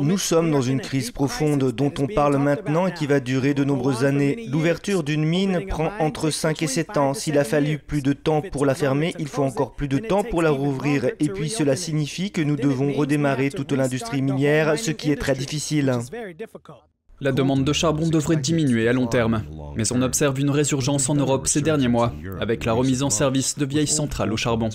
Nous 0.00 0.18
sommes 0.18 0.50
dans 0.50 0.62
une 0.62 0.80
crise 0.80 1.10
profonde 1.10 1.72
dont 1.72 1.92
on 1.98 2.06
parle 2.06 2.36
maintenant 2.36 2.86
et 2.86 2.92
qui 2.92 3.06
va 3.06 3.18
durer 3.18 3.54
de 3.54 3.64
nombreuses 3.64 4.04
années. 4.04 4.46
L'ouverture 4.48 5.02
d'une 5.02 5.24
mine 5.24 5.66
prend 5.66 5.90
entre 5.98 6.30
5 6.30 6.62
et 6.62 6.66
7 6.66 6.96
ans. 6.96 7.14
S'il 7.14 7.38
a 7.38 7.44
fallu 7.44 7.78
plus 7.78 8.02
de 8.02 8.12
temps 8.12 8.40
pour 8.40 8.66
la 8.66 8.74
fermer, 8.74 9.14
il 9.18 9.28
faut 9.28 9.42
encore 9.42 9.74
plus 9.74 9.88
de 9.88 9.98
temps 9.98 10.22
pour 10.22 10.42
la 10.42 10.50
rouvrir. 10.50 11.06
Et 11.18 11.28
puis 11.28 11.48
cela 11.48 11.74
signifie 11.76 12.30
que 12.30 12.42
nous 12.42 12.56
devons 12.56 12.92
redémarrer 12.92 13.50
toute 13.50 13.72
l'industrie 13.72 14.22
minière, 14.22 14.78
ce 14.78 14.92
qui 14.92 15.10
est 15.10 15.16
très 15.16 15.34
difficile. 15.34 15.92
La 17.20 17.32
demande 17.32 17.64
de 17.64 17.72
charbon 17.72 18.08
devrait 18.08 18.36
diminuer 18.36 18.88
à 18.88 18.92
long 18.92 19.08
terme, 19.08 19.42
mais 19.76 19.90
on 19.92 20.02
observe 20.02 20.38
une 20.38 20.50
résurgence 20.50 21.08
en 21.08 21.16
Europe 21.16 21.48
ces 21.48 21.60
derniers 21.60 21.88
mois, 21.88 22.12
avec 22.40 22.64
la 22.64 22.72
remise 22.72 23.02
en 23.02 23.10
service 23.10 23.58
de 23.58 23.66
vieilles 23.66 23.88
centrales 23.88 24.32
au 24.32 24.36
charbon. 24.36 24.68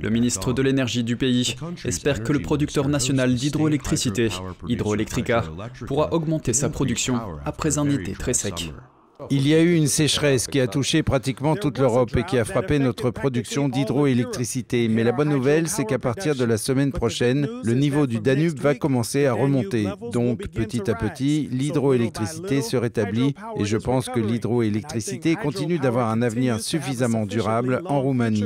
Le 0.00 0.08
ministre 0.08 0.52
de 0.52 0.62
l'énergie 0.62 1.02
du 1.02 1.16
pays 1.16 1.56
espère 1.84 2.22
que 2.22 2.32
le 2.32 2.42
producteur 2.42 2.88
national 2.88 3.34
d'hydroélectricité, 3.34 4.28
Hydroelectrica, 4.68 5.44
pourra 5.88 6.12
augmenter 6.12 6.52
sa 6.52 6.68
production 6.68 7.18
après 7.44 7.78
un 7.78 7.90
été 7.90 8.12
très 8.12 8.34
sec. 8.34 8.72
Il 9.28 9.46
y 9.46 9.54
a 9.54 9.60
eu 9.60 9.74
une 9.74 9.86
sécheresse 9.86 10.46
qui 10.46 10.60
a 10.60 10.66
touché 10.66 11.02
pratiquement 11.02 11.56
toute 11.56 11.78
l'Europe 11.78 12.16
et 12.16 12.22
qui 12.22 12.38
a 12.38 12.44
frappé 12.44 12.78
notre 12.78 13.10
production 13.10 13.68
d'hydroélectricité. 13.68 14.88
Mais 14.88 15.04
la 15.04 15.12
bonne 15.12 15.28
nouvelle, 15.28 15.68
c'est 15.68 15.84
qu'à 15.84 15.98
partir 15.98 16.34
de 16.34 16.44
la 16.44 16.56
semaine 16.56 16.92
prochaine, 16.92 17.48
le 17.62 17.74
niveau 17.74 18.06
du 18.06 18.20
Danube 18.20 18.58
va 18.58 18.74
commencer 18.74 19.26
à 19.26 19.34
remonter. 19.34 19.86
Donc, 20.12 20.48
petit 20.48 20.90
à 20.90 20.94
petit, 20.94 21.48
l'hydroélectricité 21.50 22.62
se 22.62 22.76
rétablit 22.76 23.34
et 23.56 23.64
je 23.64 23.76
pense 23.76 24.08
que 24.08 24.20
l'hydroélectricité 24.20 25.36
continue 25.36 25.78
d'avoir 25.78 26.08
un 26.08 26.22
avenir 26.22 26.60
suffisamment 26.60 27.26
durable 27.26 27.82
en 27.86 28.00
Roumanie. 28.00 28.44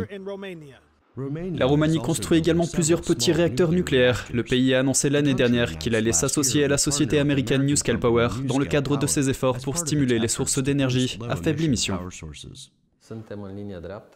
La 1.17 1.67
Roumanie 1.67 1.99
construit 1.99 2.39
également 2.39 2.67
plusieurs 2.67 3.01
petits 3.01 3.33
réacteurs 3.33 3.71
nucléaires. 3.71 4.27
Le 4.33 4.43
pays 4.43 4.75
a 4.75 4.81
annoncé 4.81 5.11
l'année 5.11 5.35
dernière 5.35 5.79
qu'il 5.79 5.95
allait 5.95 6.13
s'associer 6.13 6.65
à 6.65 6.69
la 6.69 6.79
société 6.79 7.21
américaine 7.21 7.63
NuScale 7.63 8.01
Power 8.01 8.29
dans 8.45 8.59
le 8.59 8.65
cadre 8.65 8.97
de 8.97 9.07
ses 9.07 9.31
efforts 9.31 9.59
pour 9.59 9.77
stimuler 9.77 10.19
les 10.19 10.29
sources 10.29 10.59
d'énergie 10.59 11.19
à 11.29 11.37
faible 11.37 11.63
émission. 11.63 11.99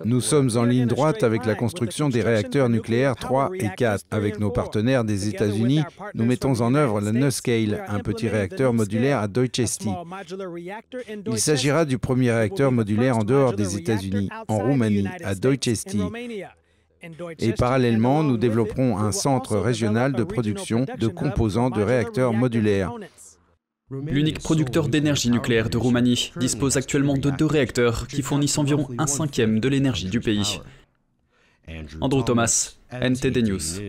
Nous 0.05 0.21
sommes 0.23 0.51
en 0.57 0.65
ligne 0.65 0.87
droite 0.87 1.23
avec 1.23 1.45
la 1.45 1.55
construction 1.55 2.09
des 2.09 2.23
réacteurs 2.23 2.71
nucléaires 2.71 3.17
3 3.17 3.51
et 3.55 3.69
4. 3.77 4.05
Avec 4.11 4.41
nos 4.41 4.51
partenaires 4.51 5.05
des 5.05 5.29
États-Unis, 5.29 5.83
nous 6.15 6.25
mettons 6.25 6.61
en 6.63 6.75
œuvre 6.75 7.01
la 7.01 7.13
NuScale, 7.13 7.85
un 7.87 7.99
petit 8.01 8.29
réacteur 8.29 8.73
modulaire 8.73 9.19
à 9.19 9.29
Doicești. 9.29 9.91
Il 11.27 11.39
s'agira 11.39 11.85
du 11.85 11.99
premier 11.99 12.33
réacteur 12.33 12.73
modulaire 12.73 13.19
en 13.19 13.25
dehors 13.25 13.53
des 13.53 13.77
États-Unis, 13.77 14.31
en 14.49 14.59
Roumanie, 14.59 15.09
à 15.23 15.35
Doicești. 15.35 16.01
Et 17.39 17.53
parallèlement, 17.53 18.23
nous 18.23 18.37
développerons 18.37 18.99
un 18.99 19.13
centre 19.13 19.57
régional 19.57 20.13
de 20.13 20.25
production 20.25 20.87
de 20.99 21.07
composants 21.07 21.71
de 21.71 21.83
réacteurs 21.83 22.33
modulaires. 22.33 22.93
L'unique 23.91 24.41
producteur 24.41 24.89
d'énergie 24.89 25.31
nucléaire 25.31 25.71
de 25.71 25.79
Roumanie 25.79 26.33
dispose 26.37 26.77
actuellement 26.77 27.17
de 27.17 27.31
deux 27.31 27.47
réacteurs 27.47 28.07
qui 28.07 28.21
fournissent 28.21 28.59
environ 28.59 28.87
un 28.99 29.07
cinquième 29.07 29.61
de 29.61 29.69
l'énergie 29.69 30.11
du 30.11 30.21
pays. 30.21 30.61
Andrew 32.01 32.23
Thomas, 32.23 32.75
NTD 32.91 33.43
News. 33.43 33.81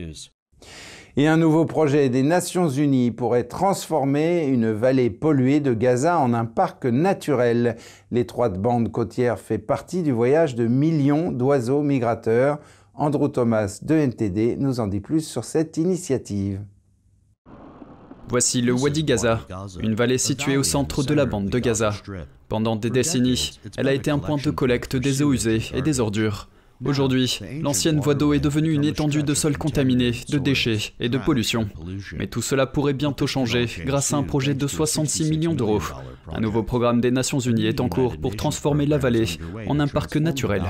Et 1.18 1.28
un 1.28 1.36
nouveau 1.38 1.66
projet 1.66 2.08
des 2.08 2.24
Nations 2.24 2.70
Unies 2.70 3.12
pourrait 3.12 3.44
transformer 3.44 4.46
une 4.46 4.72
vallée 4.72 5.10
polluée 5.10 5.60
de 5.60 5.74
Gaza 5.74 6.18
en 6.18 6.34
un 6.34 6.46
parc 6.46 6.86
naturel. 6.86 7.76
L'étroite 8.12 8.58
bande 8.62 8.92
côtière 8.92 9.38
fait 9.38 9.58
partie 9.58 10.02
du 10.02 10.14
voyage 10.14 10.56
de 10.56 10.68
millions 10.68 11.32
d'oiseaux 11.32 11.82
migrateurs 11.82 12.60
Andrew 13.00 13.30
Thomas 13.30 13.80
de 13.82 13.96
NTD 13.96 14.58
nous 14.60 14.82
en 14.82 14.88
dit 14.88 15.00
plus 15.00 15.26
sur 15.26 15.46
cette 15.46 15.78
initiative. 15.78 16.60
Voici 18.28 18.62
le 18.62 18.74
Wadi 18.74 19.06
Gaza, 19.06 19.48
une 19.82 19.96
vallée 19.96 20.18
située 20.18 20.58
au 20.58 20.64
centre 20.64 21.02
de 21.04 21.14
la 21.14 21.26
bande 21.26 21.48
de 21.48 21.60
Gaza. 21.60 21.94
Pendant 22.50 22.76
des 22.76 22.90
décennies, 22.90 23.58
elle 23.78 23.88
a 23.88 23.94
été 23.94 24.12
un 24.12 24.20
point 24.20 24.36
de 24.36 24.52
collecte 24.52 24.98
des 24.98 25.22
eaux 25.22 25.32
usées 25.32 25.62
et 25.74 25.82
des 25.82 26.02
ordures. 26.02 26.50
Aujourd'hui, 26.84 27.40
l'ancienne 27.62 28.00
voie 28.02 28.16
d'eau 28.16 28.34
est 28.34 28.40
devenue 28.40 28.74
une 28.74 28.86
étendue 28.86 29.24
de 29.24 29.34
sol 29.34 29.58
contaminé, 29.58 30.12
de 30.30 30.38
déchets 30.38 30.94
et 31.00 31.08
de 31.10 31.18
pollution. 31.18 31.70
Mais 32.18 32.28
tout 32.28 32.42
cela 32.42 32.68
pourrait 32.68 32.94
bientôt 32.94 33.28
changer 33.28 33.66
grâce 33.86 34.14
à 34.14 34.18
un 34.18 34.24
projet 34.24 34.54
de 34.54 34.68
66 34.68 35.30
millions 35.30 35.54
d'euros. 35.54 35.82
Un 36.32 36.42
nouveau 36.42 36.64
programme 36.64 37.00
des 37.00 37.12
Nations 37.12 37.40
Unies 37.40 37.66
est 37.66 37.80
en 37.80 37.88
cours 37.88 38.18
pour 38.18 38.36
transformer 38.36 38.86
la 38.86 38.98
vallée 38.98 39.26
en 39.68 39.80
un 39.80 39.88
parc 39.88 40.18
naturel. 40.18 40.64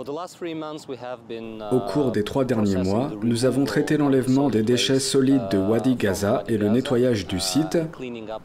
Au 0.00 1.80
cours 1.80 2.12
des 2.12 2.22
trois 2.22 2.44
derniers 2.44 2.76
mois, 2.76 3.10
nous 3.22 3.44
avons 3.44 3.64
traité 3.64 3.96
l'enlèvement 3.96 4.48
des 4.48 4.62
déchets 4.62 5.00
solides 5.00 5.48
de 5.50 5.58
Wadi 5.58 5.96
Gaza 5.96 6.44
et 6.46 6.56
le 6.56 6.68
nettoyage 6.68 7.26
du 7.26 7.40
site. 7.40 7.78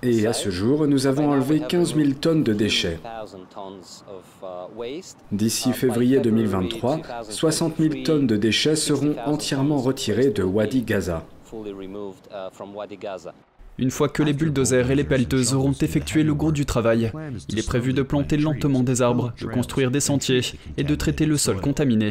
Et 0.01 0.25
à 0.25 0.33
ce 0.33 0.49
jour, 0.49 0.87
nous 0.87 1.05
avons 1.05 1.29
enlevé 1.29 1.59
15 1.59 1.95
000 1.95 2.09
tonnes 2.19 2.43
de 2.43 2.53
déchets. 2.53 2.99
D'ici 5.31 5.73
février 5.73 6.19
2023, 6.19 6.99
60 7.29 7.77
000 7.77 8.03
tonnes 8.03 8.27
de 8.27 8.35
déchets 8.35 8.75
seront 8.75 9.15
entièrement 9.25 9.77
retirées 9.77 10.31
de 10.31 10.43
Wadi 10.43 10.81
Gaza. 10.81 11.23
Une 13.79 13.89
fois 13.89 14.07
que 14.07 14.21
les 14.21 14.33
bulldozers 14.33 14.91
et 14.91 14.95
les 14.95 15.03
pelleteuses 15.03 15.55
auront 15.55 15.73
effectué 15.81 16.23
le 16.23 16.35
gros 16.35 16.51
du 16.51 16.65
travail, 16.65 17.11
il 17.49 17.57
est 17.57 17.67
prévu 17.67 17.93
de 17.93 18.03
planter 18.03 18.37
lentement 18.37 18.83
des 18.83 19.01
arbres, 19.01 19.33
de 19.41 19.47
construire 19.47 19.89
des 19.89 19.99
sentiers 19.99 20.41
et 20.77 20.83
de 20.83 20.95
traiter 20.95 21.25
le 21.25 21.37
sol 21.37 21.59
contaminé. 21.59 22.09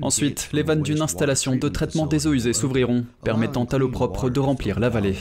Ensuite, 0.00 0.48
les 0.54 0.62
vannes 0.62 0.82
d'une 0.82 1.02
installation 1.02 1.56
de 1.56 1.68
traitement 1.68 2.06
des 2.06 2.26
eaux 2.26 2.32
usées 2.32 2.54
s'ouvriront, 2.54 3.04
permettant 3.22 3.64
à 3.64 3.76
l'eau 3.76 3.90
propre 3.90 4.30
de 4.30 4.40
remplir 4.40 4.80
la 4.80 4.88
vallée. 4.88 5.16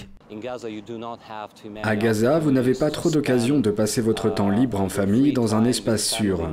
À 1.83 1.95
Gaza, 1.95 2.39
vous 2.39 2.51
n'avez 2.51 2.73
pas 2.73 2.89
trop 2.89 3.09
d'occasion 3.09 3.59
de 3.59 3.69
passer 3.69 4.01
votre 4.01 4.33
temps 4.33 4.49
libre 4.49 4.79
en 4.79 4.89
famille 4.89 5.33
dans 5.33 5.53
un 5.53 5.65
espace 5.65 6.05
sûr. 6.05 6.49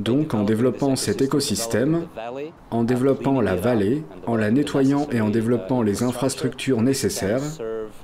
Donc 0.00 0.34
en 0.34 0.44
développant 0.44 0.96
cet 0.96 1.22
écosystème, 1.22 2.06
en 2.70 2.84
développant 2.84 3.40
la 3.40 3.56
vallée, 3.56 4.02
en 4.26 4.36
la 4.36 4.50
nettoyant 4.50 5.08
et 5.10 5.20
en 5.20 5.30
développant 5.30 5.82
les 5.82 6.02
infrastructures 6.02 6.82
nécessaires, 6.82 7.42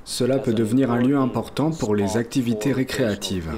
Cela 0.03 0.37
peut 0.37 0.53
devenir 0.53 0.91
un 0.91 0.99
lieu 0.99 1.17
important 1.17 1.71
pour 1.71 1.95
les 1.95 2.17
activités 2.17 2.71
récréatives. 2.71 3.51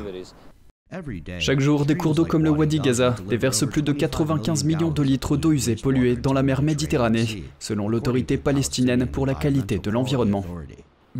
Chaque 1.40 1.60
jour, 1.60 1.86
des 1.86 1.96
cours 1.96 2.16
d'eau 2.16 2.24
comme 2.24 2.46
le 2.46 2.50
Wadi 2.50 2.80
Gaza 2.80 3.16
déversent 3.28 3.68
plus 3.68 3.82
de 3.82 3.92
95 3.92 4.64
millions 4.64 4.92
de 4.92 5.04
litres 5.04 5.36
d'eau 5.36 5.52
usée 5.52 5.76
polluée 5.76 6.16
dans 6.16 6.32
la 6.32 6.44
mer 6.44 6.62
Méditerranée, 6.62 7.44
selon 7.60 7.90
l'autorité 7.90 8.38
palestinienne 8.38 9.06
pour 9.06 9.26
la 9.26 9.36
qualité 9.36 9.80
de 9.80 9.92
l'environnement. 9.92 10.46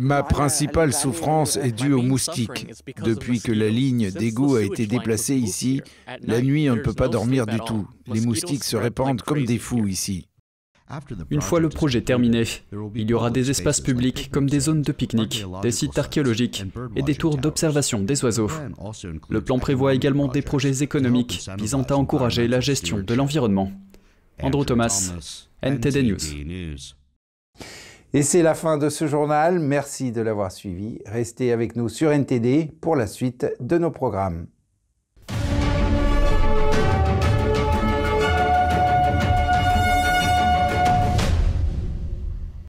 Ma 0.00 0.22
principale 0.22 0.92
souffrance 0.92 1.56
est 1.56 1.72
due 1.72 1.92
aux 1.92 2.02
moustiques. 2.02 2.68
Depuis 3.02 3.40
que 3.40 3.50
la 3.50 3.68
ligne 3.68 4.12
d'égout 4.12 4.54
a 4.54 4.62
été 4.62 4.86
déplacée 4.86 5.34
ici, 5.34 5.82
la 6.22 6.40
nuit 6.40 6.70
on 6.70 6.76
ne 6.76 6.82
peut 6.82 6.92
pas 6.92 7.08
dormir 7.08 7.46
du 7.46 7.58
tout. 7.58 7.84
Les 8.06 8.20
moustiques 8.20 8.62
se 8.62 8.76
répandent 8.76 9.22
comme 9.22 9.44
des 9.44 9.58
fous 9.58 9.88
ici. 9.88 10.28
Une 11.30 11.42
fois 11.42 11.58
le 11.58 11.68
projet 11.68 12.00
terminé, 12.00 12.44
il 12.94 13.10
y 13.10 13.12
aura 13.12 13.30
des 13.30 13.50
espaces 13.50 13.80
publics 13.80 14.30
comme 14.30 14.48
des 14.48 14.60
zones 14.60 14.82
de 14.82 14.92
pique-nique, 14.92 15.44
des 15.62 15.72
sites 15.72 15.98
archéologiques 15.98 16.64
et 16.94 17.02
des 17.02 17.16
tours 17.16 17.36
d'observation 17.36 18.00
des 18.00 18.24
oiseaux. 18.24 18.50
Le 19.28 19.40
plan 19.40 19.58
prévoit 19.58 19.94
également 19.94 20.28
des 20.28 20.42
projets 20.42 20.80
économiques 20.80 21.50
visant 21.58 21.82
à 21.82 21.94
encourager 21.94 22.46
la 22.46 22.60
gestion 22.60 23.00
de 23.00 23.14
l'environnement. 23.14 23.72
Andrew 24.40 24.64
Thomas, 24.64 25.12
NTD 25.60 26.04
News. 26.04 26.97
Et 28.14 28.22
c'est 28.22 28.42
la 28.42 28.54
fin 28.54 28.78
de 28.78 28.88
ce 28.88 29.06
journal. 29.06 29.58
Merci 29.58 30.12
de 30.12 30.22
l'avoir 30.22 30.50
suivi. 30.50 31.00
Restez 31.04 31.52
avec 31.52 31.76
nous 31.76 31.90
sur 31.90 32.10
NTD 32.10 32.72
pour 32.80 32.96
la 32.96 33.06
suite 33.06 33.46
de 33.60 33.76
nos 33.76 33.90
programmes. 33.90 34.46